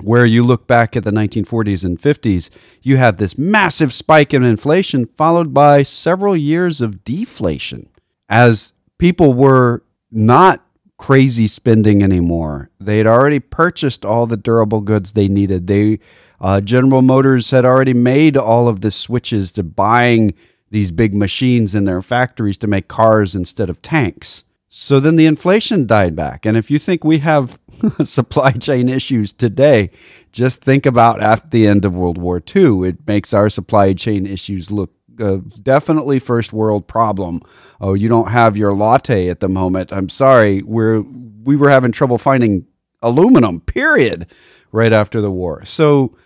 where 0.00 0.24
you 0.24 0.44
look 0.44 0.68
back 0.68 0.96
at 0.96 1.02
the 1.02 1.10
1940s 1.10 1.84
and 1.84 2.00
50s, 2.00 2.50
you 2.82 2.96
had 2.98 3.18
this 3.18 3.36
massive 3.36 3.92
spike 3.92 4.32
in 4.32 4.44
inflation 4.44 5.06
followed 5.06 5.52
by 5.52 5.82
several 5.82 6.36
years 6.36 6.80
of 6.80 7.02
deflation 7.02 7.88
as 8.28 8.72
people 8.98 9.34
were 9.34 9.82
not 10.10 10.64
crazy 10.98 11.46
spending 11.46 12.02
anymore. 12.02 12.70
They 12.78 12.98
had 12.98 13.08
already 13.08 13.40
purchased 13.40 14.04
all 14.04 14.26
the 14.26 14.36
durable 14.36 14.80
goods 14.80 15.12
they 15.12 15.28
needed. 15.28 15.66
They 15.66 15.98
uh, 16.40 16.60
General 16.60 17.02
Motors 17.02 17.50
had 17.50 17.64
already 17.64 17.94
made 17.94 18.36
all 18.36 18.68
of 18.68 18.80
the 18.80 18.92
switches 18.92 19.50
to 19.52 19.62
buying 19.64 20.34
these 20.70 20.92
big 20.92 21.14
machines 21.14 21.74
in 21.74 21.84
their 21.84 22.02
factories 22.02 22.58
to 22.58 22.66
make 22.66 22.88
cars 22.88 23.34
instead 23.34 23.70
of 23.70 23.82
tanks. 23.82 24.44
So 24.68 25.00
then 25.00 25.16
the 25.16 25.26
inflation 25.26 25.86
died 25.86 26.14
back. 26.14 26.44
And 26.44 26.56
if 26.56 26.70
you 26.70 26.78
think 26.78 27.02
we 27.02 27.18
have 27.18 27.58
supply 28.04 28.52
chain 28.52 28.88
issues 28.88 29.32
today, 29.32 29.90
just 30.32 30.60
think 30.60 30.84
about 30.84 31.20
at 31.20 31.50
the 31.50 31.66
end 31.66 31.84
of 31.84 31.94
World 31.94 32.18
War 32.18 32.42
II. 32.54 32.88
It 32.88 33.06
makes 33.06 33.32
our 33.32 33.48
supply 33.48 33.94
chain 33.94 34.26
issues 34.26 34.70
look 34.70 34.92
uh, 35.20 35.38
definitely 35.62 36.18
first 36.18 36.52
world 36.52 36.86
problem. 36.86 37.42
Oh, 37.80 37.94
you 37.94 38.08
don't 38.08 38.30
have 38.30 38.56
your 38.56 38.72
latte 38.74 39.28
at 39.28 39.40
the 39.40 39.48
moment. 39.48 39.92
I'm 39.92 40.08
sorry. 40.08 40.62
We're 40.62 41.00
we 41.00 41.56
were 41.56 41.70
having 41.70 41.92
trouble 41.92 42.18
finding 42.18 42.66
aluminum. 43.02 43.60
Period. 43.60 44.26
Right 44.70 44.92
after 44.92 45.20
the 45.20 45.30
war. 45.30 45.64
So 45.64 46.16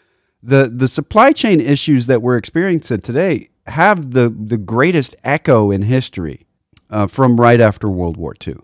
the 0.42 0.70
the 0.74 0.88
supply 0.88 1.32
chain 1.32 1.60
issues 1.60 2.06
that 2.06 2.22
we're 2.22 2.36
experiencing 2.36 3.00
today 3.00 3.48
have 3.66 4.12
the 4.12 4.28
the 4.28 4.58
greatest 4.58 5.14
echo 5.24 5.70
in 5.70 5.82
history 5.82 6.46
uh, 6.90 7.06
from 7.06 7.40
right 7.40 7.60
after 7.60 7.88
World 7.88 8.16
War 8.16 8.34
II, 8.46 8.56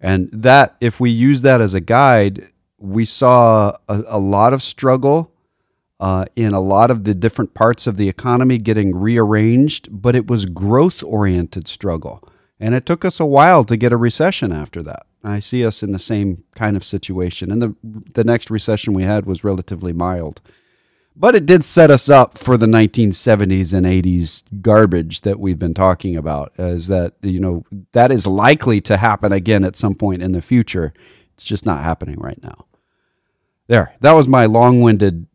and 0.00 0.28
that 0.32 0.76
if 0.80 1.00
we 1.00 1.10
use 1.10 1.42
that 1.42 1.60
as 1.60 1.74
a 1.74 1.80
guide, 1.80 2.48
we 2.78 3.04
saw 3.04 3.76
a, 3.88 4.04
a 4.06 4.18
lot 4.18 4.52
of 4.52 4.62
struggle 4.62 5.32
uh, 6.00 6.24
in 6.36 6.52
a 6.52 6.60
lot 6.60 6.90
of 6.90 7.04
the 7.04 7.14
different 7.14 7.54
parts 7.54 7.86
of 7.86 7.96
the 7.96 8.08
economy 8.08 8.58
getting 8.58 8.94
rearranged, 8.94 9.88
but 9.90 10.14
it 10.14 10.28
was 10.28 10.46
growth 10.46 11.02
oriented 11.02 11.66
struggle. 11.66 12.22
And 12.60 12.74
it 12.74 12.86
took 12.86 13.04
us 13.04 13.20
a 13.20 13.26
while 13.26 13.64
to 13.64 13.76
get 13.76 13.92
a 13.92 13.96
recession 13.96 14.52
after 14.52 14.82
that. 14.82 15.06
I 15.22 15.40
see 15.40 15.64
us 15.64 15.82
in 15.82 15.92
the 15.92 15.98
same 15.98 16.44
kind 16.54 16.76
of 16.76 16.84
situation. 16.84 17.50
And 17.50 17.62
the, 17.62 17.74
the 17.82 18.24
next 18.24 18.50
recession 18.50 18.94
we 18.94 19.02
had 19.02 19.26
was 19.26 19.44
relatively 19.44 19.92
mild. 19.92 20.40
But 21.20 21.34
it 21.34 21.46
did 21.46 21.64
set 21.64 21.90
us 21.90 22.08
up 22.08 22.38
for 22.38 22.56
the 22.56 22.66
1970s 22.66 23.74
and 23.74 23.84
80s 23.84 24.44
garbage 24.62 25.22
that 25.22 25.40
we've 25.40 25.58
been 25.58 25.74
talking 25.74 26.16
about, 26.16 26.52
as 26.56 26.86
that, 26.86 27.14
you 27.22 27.40
know, 27.40 27.64
that 27.90 28.12
is 28.12 28.24
likely 28.24 28.80
to 28.82 28.96
happen 28.96 29.32
again 29.32 29.64
at 29.64 29.74
some 29.74 29.96
point 29.96 30.22
in 30.22 30.30
the 30.30 30.40
future. 30.40 30.94
It's 31.34 31.44
just 31.44 31.66
not 31.66 31.82
happening 31.82 32.20
right 32.20 32.40
now. 32.40 32.66
There, 33.66 33.96
that 34.00 34.12
was 34.12 34.28
my 34.28 34.46
long 34.46 34.80
winded 34.80 35.26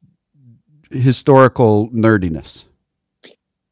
historical 0.90 1.90
nerdiness. 1.90 2.64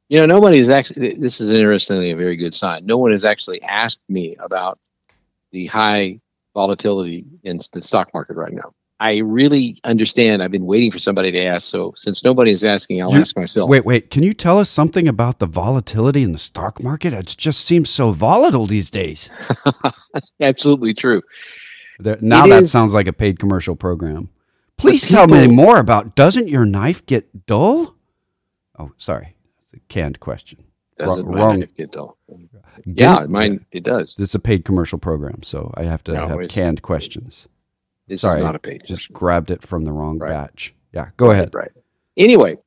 You 0.09 0.19
know, 0.19 0.25
nobody's 0.25 0.67
actually, 0.67 1.13
this 1.13 1.39
is 1.39 1.49
interestingly 1.49 2.11
a 2.11 2.17
very 2.17 2.35
good 2.35 2.53
sign. 2.53 2.85
No 2.85 2.97
one 2.97 3.11
has 3.11 3.23
actually 3.23 3.61
asked 3.61 4.01
me 4.09 4.35
about 4.35 4.79
the 5.53 5.67
high 5.67 6.19
volatility 6.53 7.25
in 7.43 7.57
the 7.71 7.81
stock 7.81 8.13
market 8.13 8.35
right 8.35 8.51
now. 8.51 8.73
I 9.01 9.17
really 9.17 9.77
understand. 9.83 10.43
I've 10.43 10.51
been 10.51 10.67
waiting 10.67 10.91
for 10.91 10.99
somebody 10.99 11.31
to 11.31 11.43
ask. 11.43 11.67
So 11.67 11.91
since 11.97 12.23
nobody 12.23 12.51
is 12.51 12.63
asking, 12.63 13.01
I'll 13.01 13.11
you, 13.11 13.17
ask 13.17 13.35
myself. 13.35 13.67
Wait, 13.67 13.83
wait. 13.83 14.11
Can 14.11 14.21
you 14.21 14.35
tell 14.35 14.59
us 14.59 14.69
something 14.69 15.07
about 15.07 15.39
the 15.39 15.47
volatility 15.47 16.21
in 16.21 16.33
the 16.33 16.37
stock 16.37 16.83
market? 16.83 17.11
It 17.11 17.33
just 17.35 17.65
seems 17.65 17.89
so 17.89 18.11
volatile 18.11 18.67
these 18.67 18.91
days. 18.91 19.31
Absolutely 20.39 20.93
true. 20.93 21.23
There, 21.97 22.19
now 22.21 22.45
it 22.45 22.49
that 22.49 22.61
is, 22.61 22.71
sounds 22.71 22.93
like 22.93 23.07
a 23.07 23.13
paid 23.13 23.39
commercial 23.39 23.75
program. 23.75 24.29
Please 24.77 25.03
people, 25.03 25.25
tell 25.25 25.35
me 25.35 25.47
more 25.47 25.79
about 25.79 26.15
doesn't 26.15 26.47
your 26.47 26.65
knife 26.65 27.03
get 27.07 27.47
dull? 27.47 27.95
Oh, 28.77 28.91
sorry. 28.97 29.35
It's 29.63 29.73
a 29.73 29.79
canned 29.89 30.19
question. 30.19 30.63
Doesn't 30.99 31.25
wrong, 31.25 31.55
my 31.55 31.55
knife 31.61 31.75
get 31.75 31.91
dull? 31.91 32.19
yeah, 32.85 33.25
mine 33.27 33.65
it 33.71 33.83
does. 33.83 34.13
This 34.13 34.29
is 34.29 34.35
a 34.35 34.39
paid 34.39 34.63
commercial 34.63 34.99
program, 34.99 35.41
so 35.41 35.73
I 35.75 35.85
have 35.85 36.03
to 36.03 36.13
no, 36.13 36.27
have 36.27 36.49
canned 36.49 36.83
questions. 36.83 37.47
This 38.11 38.23
Sorry, 38.23 38.41
is 38.41 38.43
not 38.43 38.57
a 38.57 38.59
page. 38.59 38.81
Just 38.83 39.13
grabbed 39.13 39.51
it 39.51 39.65
from 39.65 39.85
the 39.85 39.93
wrong 39.93 40.19
right. 40.19 40.31
batch. 40.31 40.73
Yeah, 40.91 41.11
go 41.15 41.27
right, 41.27 41.33
ahead. 41.33 41.55
Right. 41.55 41.71
Anyway, 42.17 42.57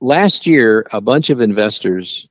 last 0.00 0.48
year, 0.48 0.84
a 0.90 1.00
bunch 1.00 1.30
of 1.30 1.40
investors 1.40 2.28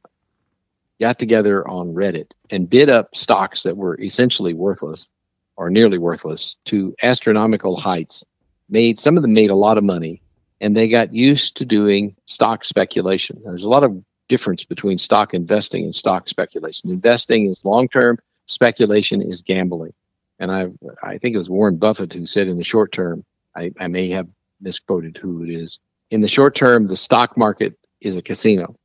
got 1.00 1.20
together 1.20 1.66
on 1.70 1.94
Reddit 1.94 2.34
and 2.50 2.70
bid 2.70 2.90
up 2.90 3.16
stocks 3.16 3.64
that 3.64 3.78
were 3.78 3.98
essentially 4.02 4.54
worthless 4.54 5.08
or 5.56 5.70
nearly 5.70 5.98
worthless 5.98 6.58
to 6.66 6.94
astronomical 7.02 7.78
heights. 7.78 8.26
Made 8.68 9.00
some 9.00 9.16
of 9.16 9.24
them 9.24 9.34
made 9.34 9.50
a 9.50 9.56
lot 9.56 9.78
of 9.78 9.86
money, 9.86 10.22
and 10.60 10.76
they 10.76 10.90
got 10.90 11.14
used 11.14 11.56
to 11.56 11.64
doing 11.64 12.14
stock 12.26 12.66
speculation. 12.66 13.42
There's 13.46 13.64
a 13.64 13.70
lot 13.70 13.86
of 13.86 14.04
difference 14.28 14.66
between 14.66 14.98
stock 14.98 15.34
investing 15.34 15.86
and 15.86 15.96
stock 15.96 16.28
speculation. 16.28 16.90
Investing 16.90 17.50
is 17.50 17.64
long 17.64 17.88
term, 17.88 18.18
speculation 18.48 19.22
is 19.22 19.42
gambling 19.42 19.94
and 20.40 20.52
I 20.52 20.68
I 21.04 21.18
think 21.18 21.36
it 21.36 21.40
was 21.40 21.50
Warren 21.50 21.78
Buffett 21.78 22.14
who 22.14 22.26
said 22.26 22.48
in 22.48 22.58
the 22.58 22.64
short 22.64 22.92
term, 22.92 23.24
I, 23.56 23.72
I 23.80 23.88
may 23.88 24.10
have 24.10 24.30
misquoted 24.62 25.18
who 25.18 25.44
it 25.44 25.50
is. 25.50 25.80
In 26.10 26.22
the 26.22 26.28
short 26.28 26.56
term, 26.56 26.88
the 26.88 26.96
stock 26.96 27.38
market 27.38 27.78
is 28.02 28.16
a 28.16 28.22
casino. 28.22 28.76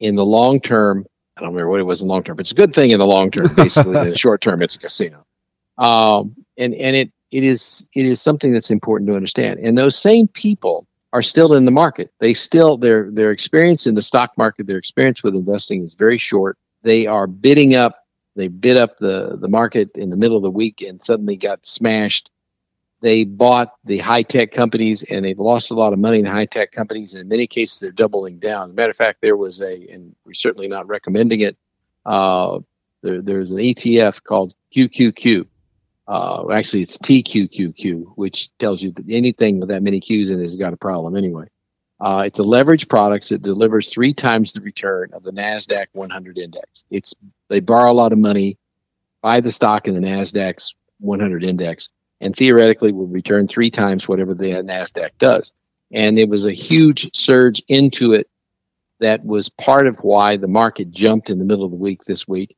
In 0.00 0.16
the 0.16 0.24
long 0.24 0.60
term, 0.60 1.04
I 1.36 1.40
don't 1.40 1.50
remember 1.50 1.70
what 1.70 1.80
it 1.80 1.84
was 1.84 2.00
in 2.00 2.08
the 2.08 2.14
long 2.14 2.22
term, 2.22 2.36
but 2.36 2.42
it's 2.42 2.52
a 2.52 2.56
good 2.56 2.74
thing 2.74 2.90
in 2.90 2.98
the 2.98 3.06
long 3.06 3.30
term. 3.30 3.54
Basically, 3.54 3.96
in 3.96 4.10
the 4.10 4.18
short 4.18 4.40
term, 4.40 4.62
it's 4.62 4.76
a 4.76 4.78
casino. 4.78 5.24
Um, 5.78 6.36
and 6.56 6.74
and 6.74 6.96
it 6.96 7.12
it 7.30 7.42
is 7.42 7.86
it 7.94 8.06
is 8.06 8.22
something 8.22 8.52
that's 8.52 8.70
important 8.70 9.08
to 9.08 9.16
understand. 9.16 9.58
And 9.60 9.76
those 9.76 9.96
same 9.96 10.28
people 10.28 10.86
are 11.12 11.22
still 11.22 11.54
in 11.54 11.64
the 11.64 11.70
market. 11.70 12.12
They 12.20 12.34
still 12.34 12.76
their 12.76 13.10
their 13.10 13.30
experience 13.30 13.86
in 13.86 13.94
the 13.94 14.02
stock 14.02 14.32
market, 14.38 14.66
their 14.66 14.78
experience 14.78 15.22
with 15.22 15.34
investing 15.34 15.82
is 15.82 15.94
very 15.94 16.18
short. 16.18 16.56
They 16.82 17.06
are 17.06 17.26
bidding 17.26 17.74
up 17.74 18.03
they 18.36 18.48
bid 18.48 18.76
up 18.76 18.96
the, 18.96 19.36
the 19.40 19.48
market 19.48 19.96
in 19.96 20.10
the 20.10 20.16
middle 20.16 20.36
of 20.36 20.42
the 20.42 20.50
week 20.50 20.80
and 20.80 21.02
suddenly 21.02 21.36
got 21.36 21.64
smashed. 21.64 22.30
They 23.00 23.24
bought 23.24 23.74
the 23.84 23.98
high 23.98 24.22
tech 24.22 24.50
companies 24.50 25.02
and 25.04 25.24
they've 25.24 25.38
lost 25.38 25.70
a 25.70 25.74
lot 25.74 25.92
of 25.92 25.98
money 25.98 26.18
in 26.18 26.24
high 26.24 26.46
tech 26.46 26.72
companies. 26.72 27.14
And 27.14 27.22
in 27.22 27.28
many 27.28 27.46
cases, 27.46 27.80
they're 27.80 27.92
doubling 27.92 28.38
down. 28.38 28.74
Matter 28.74 28.90
of 28.90 28.96
fact, 28.96 29.20
there 29.20 29.36
was 29.36 29.60
a, 29.60 29.86
and 29.88 30.16
we're 30.24 30.32
certainly 30.32 30.68
not 30.68 30.88
recommending 30.88 31.40
it. 31.40 31.56
Uh, 32.06 32.60
there, 33.02 33.20
there's 33.20 33.50
an 33.50 33.58
ETF 33.58 34.22
called 34.22 34.54
QQQ. 34.74 35.46
Uh, 36.06 36.50
actually, 36.50 36.82
it's 36.82 36.98
TQQQ, 36.98 38.12
which 38.16 38.56
tells 38.58 38.82
you 38.82 38.90
that 38.92 39.04
anything 39.08 39.60
with 39.60 39.68
that 39.68 39.82
many 39.82 40.00
Qs 40.00 40.30
in 40.30 40.38
it 40.38 40.42
has 40.42 40.56
got 40.56 40.72
a 40.72 40.76
problem 40.76 41.16
anyway. 41.16 41.46
Uh, 42.00 42.24
it's 42.26 42.38
a 42.38 42.42
leverage 42.42 42.88
product 42.88 43.28
that 43.28 43.42
delivers 43.42 43.92
three 43.92 44.12
times 44.12 44.52
the 44.52 44.60
return 44.60 45.10
of 45.12 45.22
the 45.22 45.30
Nasdaq 45.30 45.86
100 45.92 46.38
index. 46.38 46.84
It's 46.90 47.14
they 47.48 47.60
borrow 47.60 47.90
a 47.90 47.94
lot 47.94 48.12
of 48.12 48.18
money, 48.18 48.58
buy 49.22 49.40
the 49.40 49.52
stock 49.52 49.86
in 49.86 49.94
the 49.94 50.00
Nasdaq's 50.00 50.74
100 51.00 51.44
index, 51.44 51.88
and 52.20 52.34
theoretically 52.34 52.92
will 52.92 53.06
return 53.06 53.46
three 53.46 53.70
times 53.70 54.08
whatever 54.08 54.34
the 54.34 54.52
Nasdaq 54.62 55.10
does. 55.18 55.52
And 55.92 56.18
it 56.18 56.28
was 56.28 56.46
a 56.46 56.52
huge 56.52 57.14
surge 57.14 57.62
into 57.68 58.12
it 58.12 58.28
that 59.00 59.24
was 59.24 59.48
part 59.48 59.86
of 59.86 59.98
why 59.98 60.36
the 60.36 60.48
market 60.48 60.90
jumped 60.90 61.28
in 61.30 61.38
the 61.38 61.44
middle 61.44 61.64
of 61.64 61.70
the 61.70 61.76
week 61.76 62.04
this 62.04 62.26
week. 62.26 62.56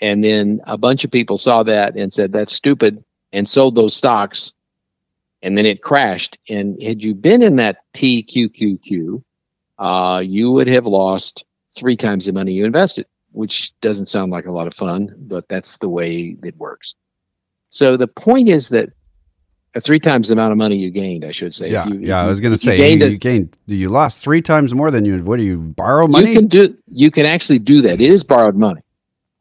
And 0.00 0.24
then 0.24 0.60
a 0.66 0.76
bunch 0.76 1.04
of 1.04 1.10
people 1.10 1.38
saw 1.38 1.62
that 1.62 1.96
and 1.96 2.12
said, 2.12 2.32
that's 2.32 2.52
stupid, 2.52 3.04
and 3.32 3.48
sold 3.48 3.74
those 3.74 3.94
stocks. 3.94 4.52
And 5.42 5.56
then 5.56 5.66
it 5.66 5.82
crashed. 5.82 6.38
And 6.48 6.82
had 6.82 7.02
you 7.02 7.14
been 7.14 7.42
in 7.42 7.56
that 7.56 7.78
TQQQ, 7.94 9.22
uh, 9.78 10.22
you 10.24 10.50
would 10.50 10.66
have 10.66 10.86
lost 10.86 11.44
three 11.76 11.96
times 11.96 12.26
the 12.26 12.32
money 12.32 12.52
you 12.52 12.64
invested 12.64 13.06
which 13.34 13.78
doesn't 13.80 14.06
sound 14.06 14.30
like 14.30 14.46
a 14.46 14.52
lot 14.52 14.66
of 14.66 14.74
fun, 14.74 15.14
but 15.18 15.48
that's 15.48 15.78
the 15.78 15.88
way 15.88 16.36
it 16.42 16.56
works. 16.56 16.94
So 17.68 17.96
the 17.96 18.06
point 18.06 18.48
is 18.48 18.68
that 18.68 18.90
three 19.80 19.98
times 19.98 20.28
the 20.28 20.34
amount 20.34 20.52
of 20.52 20.58
money 20.58 20.76
you 20.76 20.92
gained, 20.92 21.24
I 21.24 21.32
should 21.32 21.52
say. 21.52 21.70
Yeah, 21.70 21.86
you, 21.86 21.98
yeah. 21.98 22.20
I 22.20 22.26
was 22.26 22.38
going 22.38 22.52
to 22.52 22.58
say 22.58 22.72
you 22.72 22.78
gained, 22.78 23.12
you, 23.12 23.18
gained, 23.18 23.58
you 23.66 23.88
lost 23.88 24.22
three 24.22 24.40
times 24.40 24.72
more 24.72 24.90
than 24.92 25.04
you. 25.04 25.22
What 25.24 25.38
do 25.38 25.42
you 25.42 25.58
borrow 25.58 26.06
money? 26.06 26.28
You 26.28 26.38
can 26.38 26.46
do. 26.46 26.76
You 26.86 27.10
can 27.10 27.26
actually 27.26 27.58
do 27.58 27.80
that. 27.82 27.94
It 27.94 28.00
is 28.00 28.22
borrowed 28.22 28.54
money, 28.54 28.82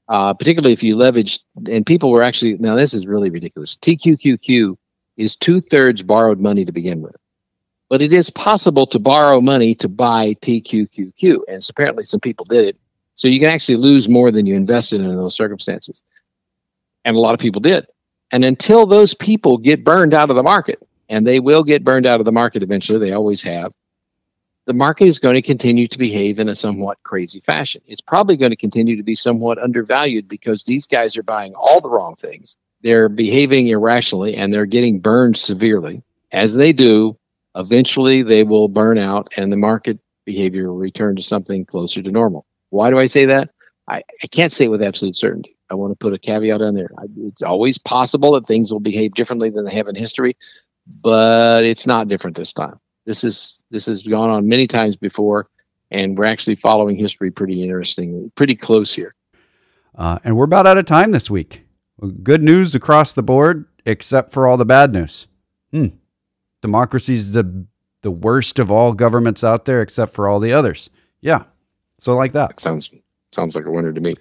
uh, 0.10 0.34
particularly 0.34 0.74
if 0.74 0.82
you 0.82 0.96
leverage. 0.96 1.40
And 1.70 1.86
people 1.86 2.12
were 2.12 2.24
actually 2.24 2.58
now. 2.58 2.76
This 2.76 2.96
is 2.96 3.06
really 3.06 3.30
ridiculous. 3.30 3.78
TQQQ 3.78 4.76
is 5.18 5.36
two 5.36 5.62
thirds 5.62 6.02
borrowed 6.02 6.40
money 6.40 6.66
to 6.66 6.72
begin 6.72 7.04
with, 7.04 7.16
but 7.90 8.02
it 8.02 8.12
is 8.12 8.32
possible 8.32 8.88
to 8.88 8.98
borrow 8.98 9.40
money 9.40 9.76
to 9.76 9.88
buy 9.88 10.34
TQQQ, 10.42 11.42
and 11.48 11.64
apparently 11.70 12.06
some 12.06 12.20
people 12.20 12.46
did 12.46 12.66
it 12.66 12.78
so 13.16 13.28
you 13.28 13.40
can 13.40 13.50
actually 13.50 13.78
lose 13.78 14.10
more 14.10 14.32
than 14.32 14.46
you 14.46 14.56
invested 14.56 15.02
in 15.02 15.12
those 15.12 15.36
circumstances. 15.36 16.02
And 17.06 17.16
a 17.16 17.20
lot 17.20 17.34
of 17.34 17.40
people 17.40 17.62
did. 17.62 17.86
And 18.32 18.44
until 18.44 18.86
those 18.86 19.14
people 19.14 19.58
get 19.58 19.84
burned 19.84 20.14
out 20.14 20.30
of 20.30 20.36
the 20.36 20.44
market, 20.44 20.86
and 21.10 21.28
they 21.28 21.40
will 21.40 21.64
get 21.64 21.84
burned 21.84 22.08
out 22.08 22.20
of 22.20 22.26
the 22.26 22.32
market 22.32 22.64
eventually, 22.64 22.98
they 22.98 23.12
always 23.12 23.44
have, 23.44 23.72
the 24.66 24.74
market 24.74 25.06
is 25.06 25.20
going 25.20 25.36
to 25.36 25.42
continue 25.42 25.88
to 25.88 25.98
behave 25.98 26.40
in 26.40 26.48
a 26.48 26.56
somewhat 26.56 26.98
crazy 27.04 27.40
fashion. 27.40 27.82
It's 27.86 28.02
probably 28.02 28.38
going 28.38 28.52
to 28.52 28.58
continue 28.58 28.96
to 28.96 29.04
be 29.04 29.14
somewhat 29.14 29.58
undervalued 29.58 30.28
because 30.28 30.64
these 30.64 30.88
guys 30.88 31.18
are 31.18 31.24
buying 31.24 31.54
all 31.54 31.82
the 31.82 31.90
wrong 31.90 32.16
things. 32.16 32.56
They're 32.82 33.10
behaving 33.10 33.68
irrationally 33.68 34.36
and 34.36 34.54
they're 34.54 34.66
getting 34.66 35.00
burned 35.00 35.38
severely, 35.38 36.02
as 36.32 36.56
they 36.56 36.74
do 36.74 37.18
eventually 37.56 38.24
they 38.24 38.44
will 38.44 38.68
burn 38.68 38.98
out 38.98 39.32
and 39.38 39.52
the 39.52 39.58
market 39.58 40.00
behavior 40.26 40.72
will 40.72 40.80
return 40.80 41.16
to 41.16 41.22
something 41.22 41.66
closer 41.66 42.02
to 42.02 42.12
normal. 42.12 42.46
Why 42.74 42.90
do 42.90 42.98
I 42.98 43.06
say 43.06 43.26
that? 43.26 43.52
I, 43.88 43.98
I 43.98 44.28
can't 44.32 44.52
say 44.52 44.66
it 44.66 44.72
with 44.72 44.82
absolute 44.82 45.16
certainty. 45.16 45.56
I 45.70 45.76
want 45.76 45.92
to 45.92 45.96
put 45.96 46.14
a 46.14 46.18
caveat 46.18 46.62
on 46.62 46.74
there. 46.74 46.90
It's 47.20 47.44
always 47.44 47.78
possible 47.78 48.32
that 48.32 48.48
things 48.48 48.72
will 48.72 48.80
behave 48.80 49.14
differently 49.14 49.52
than 49.52 49.66
they 49.66 49.74
have 49.74 49.88
in 49.88 49.96
history, 49.96 50.36
but 51.02 51.64
it's 51.64 51.86
not 51.86 52.08
different 52.08 52.36
this 52.36 52.52
time. 52.52 52.80
This 53.06 53.24
is 53.24 53.62
this 53.70 53.86
has 53.86 54.02
gone 54.02 54.30
on 54.30 54.48
many 54.48 54.66
times 54.66 54.96
before, 54.96 55.50
and 55.92 56.18
we're 56.18 56.26
actually 56.26 56.56
following 56.56 56.96
history 56.96 57.30
pretty 57.30 57.62
interesting, 57.62 58.32
pretty 58.36 58.56
close 58.56 58.92
here. 58.92 59.14
Uh, 59.96 60.18
and 60.24 60.36
we're 60.36 60.46
about 60.46 60.66
out 60.66 60.78
of 60.78 60.86
time 60.86 61.12
this 61.12 61.30
week. 61.30 61.66
Good 62.24 62.42
news 62.42 62.74
across 62.74 63.14
the 63.14 63.24
board, 63.24 63.66
except 63.86 64.32
for 64.32 64.48
all 64.48 64.58
the 64.58 64.66
bad 64.66 64.94
news. 64.94 65.28
Hmm. 65.72 65.88
Democracy's 66.64 67.34
the 67.34 67.66
the 68.02 68.12
worst 68.12 68.58
of 68.58 68.72
all 68.72 68.94
governments 68.94 69.44
out 69.44 69.66
there, 69.66 69.82
except 69.82 70.12
for 70.14 70.28
all 70.28 70.40
the 70.40 70.54
others. 70.54 70.90
Yeah. 71.22 71.44
So 72.04 72.16
like 72.16 72.34
that. 72.34 72.60
Sounds 72.60 72.92
sounds 73.32 73.56
like 73.56 73.66
a 73.66 73.72
winner 73.72 73.94
to 73.94 74.02
me. 74.02 74.14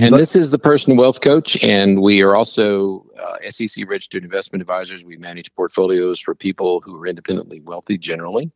And 0.00 0.16
this 0.16 0.34
is 0.34 0.50
the 0.50 0.58
personal 0.58 0.98
wealth 0.98 1.20
coach, 1.20 1.62
and 1.62 2.00
we 2.00 2.22
are 2.22 2.34
also 2.34 3.06
uh, 3.20 3.36
SEC 3.50 3.86
registered 3.88 4.24
investment 4.24 4.62
advisors. 4.62 5.04
We 5.04 5.18
manage 5.18 5.54
portfolios 5.54 6.20
for 6.20 6.34
people 6.34 6.80
who 6.80 7.00
are 7.00 7.06
independently 7.06 7.60
wealthy 7.60 7.98
generally. 7.98 8.50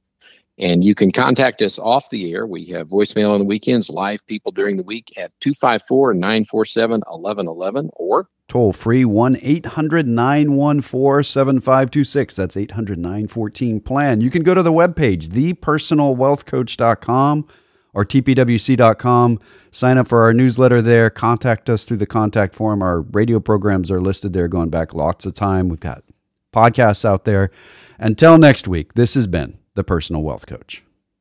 And 0.58 0.82
you 0.82 0.94
can 0.94 1.12
contact 1.12 1.60
us 1.60 1.78
off 1.78 2.08
the 2.08 2.32
air. 2.32 2.46
We 2.46 2.64
have 2.68 2.88
voicemail 2.88 3.32
on 3.32 3.40
the 3.40 3.44
weekends, 3.44 3.90
live 3.90 4.26
people 4.26 4.52
during 4.52 4.78
the 4.78 4.84
week 4.84 5.12
at 5.18 5.38
254 5.40 6.14
947 6.14 7.02
1111 7.06 7.90
or 7.92 8.24
toll 8.48 8.72
free 8.72 9.04
1 9.04 9.36
800 9.42 10.08
914 10.08 11.24
7526. 11.24 12.36
That's 12.36 12.56
800 12.56 12.98
914 12.98 13.80
plan. 13.80 14.22
You 14.22 14.30
can 14.30 14.42
go 14.42 14.54
to 14.54 14.62
the 14.62 14.72
webpage, 14.72 15.28
thepersonalwealthcoach.com 15.28 17.46
or 17.96 18.04
tpwc.com. 18.04 19.40
Sign 19.70 19.96
up 19.96 20.06
for 20.06 20.22
our 20.22 20.34
newsletter 20.34 20.82
there. 20.82 21.08
Contact 21.08 21.70
us 21.70 21.84
through 21.84 21.96
the 21.96 22.06
contact 22.06 22.54
form. 22.54 22.82
Our 22.82 23.00
radio 23.00 23.40
programs 23.40 23.90
are 23.90 24.00
listed 24.00 24.34
there 24.34 24.48
going 24.48 24.68
back 24.68 24.92
lots 24.92 25.24
of 25.24 25.32
time. 25.32 25.70
We've 25.70 25.80
got 25.80 26.04
podcasts 26.54 27.06
out 27.06 27.24
there. 27.24 27.50
Until 27.98 28.36
next 28.36 28.68
week, 28.68 28.92
this 28.94 29.14
has 29.14 29.26
been 29.26 29.56
the 29.74 29.82
Personal 29.82 30.22
Wealth 30.22 30.46
Coach. 30.46 30.85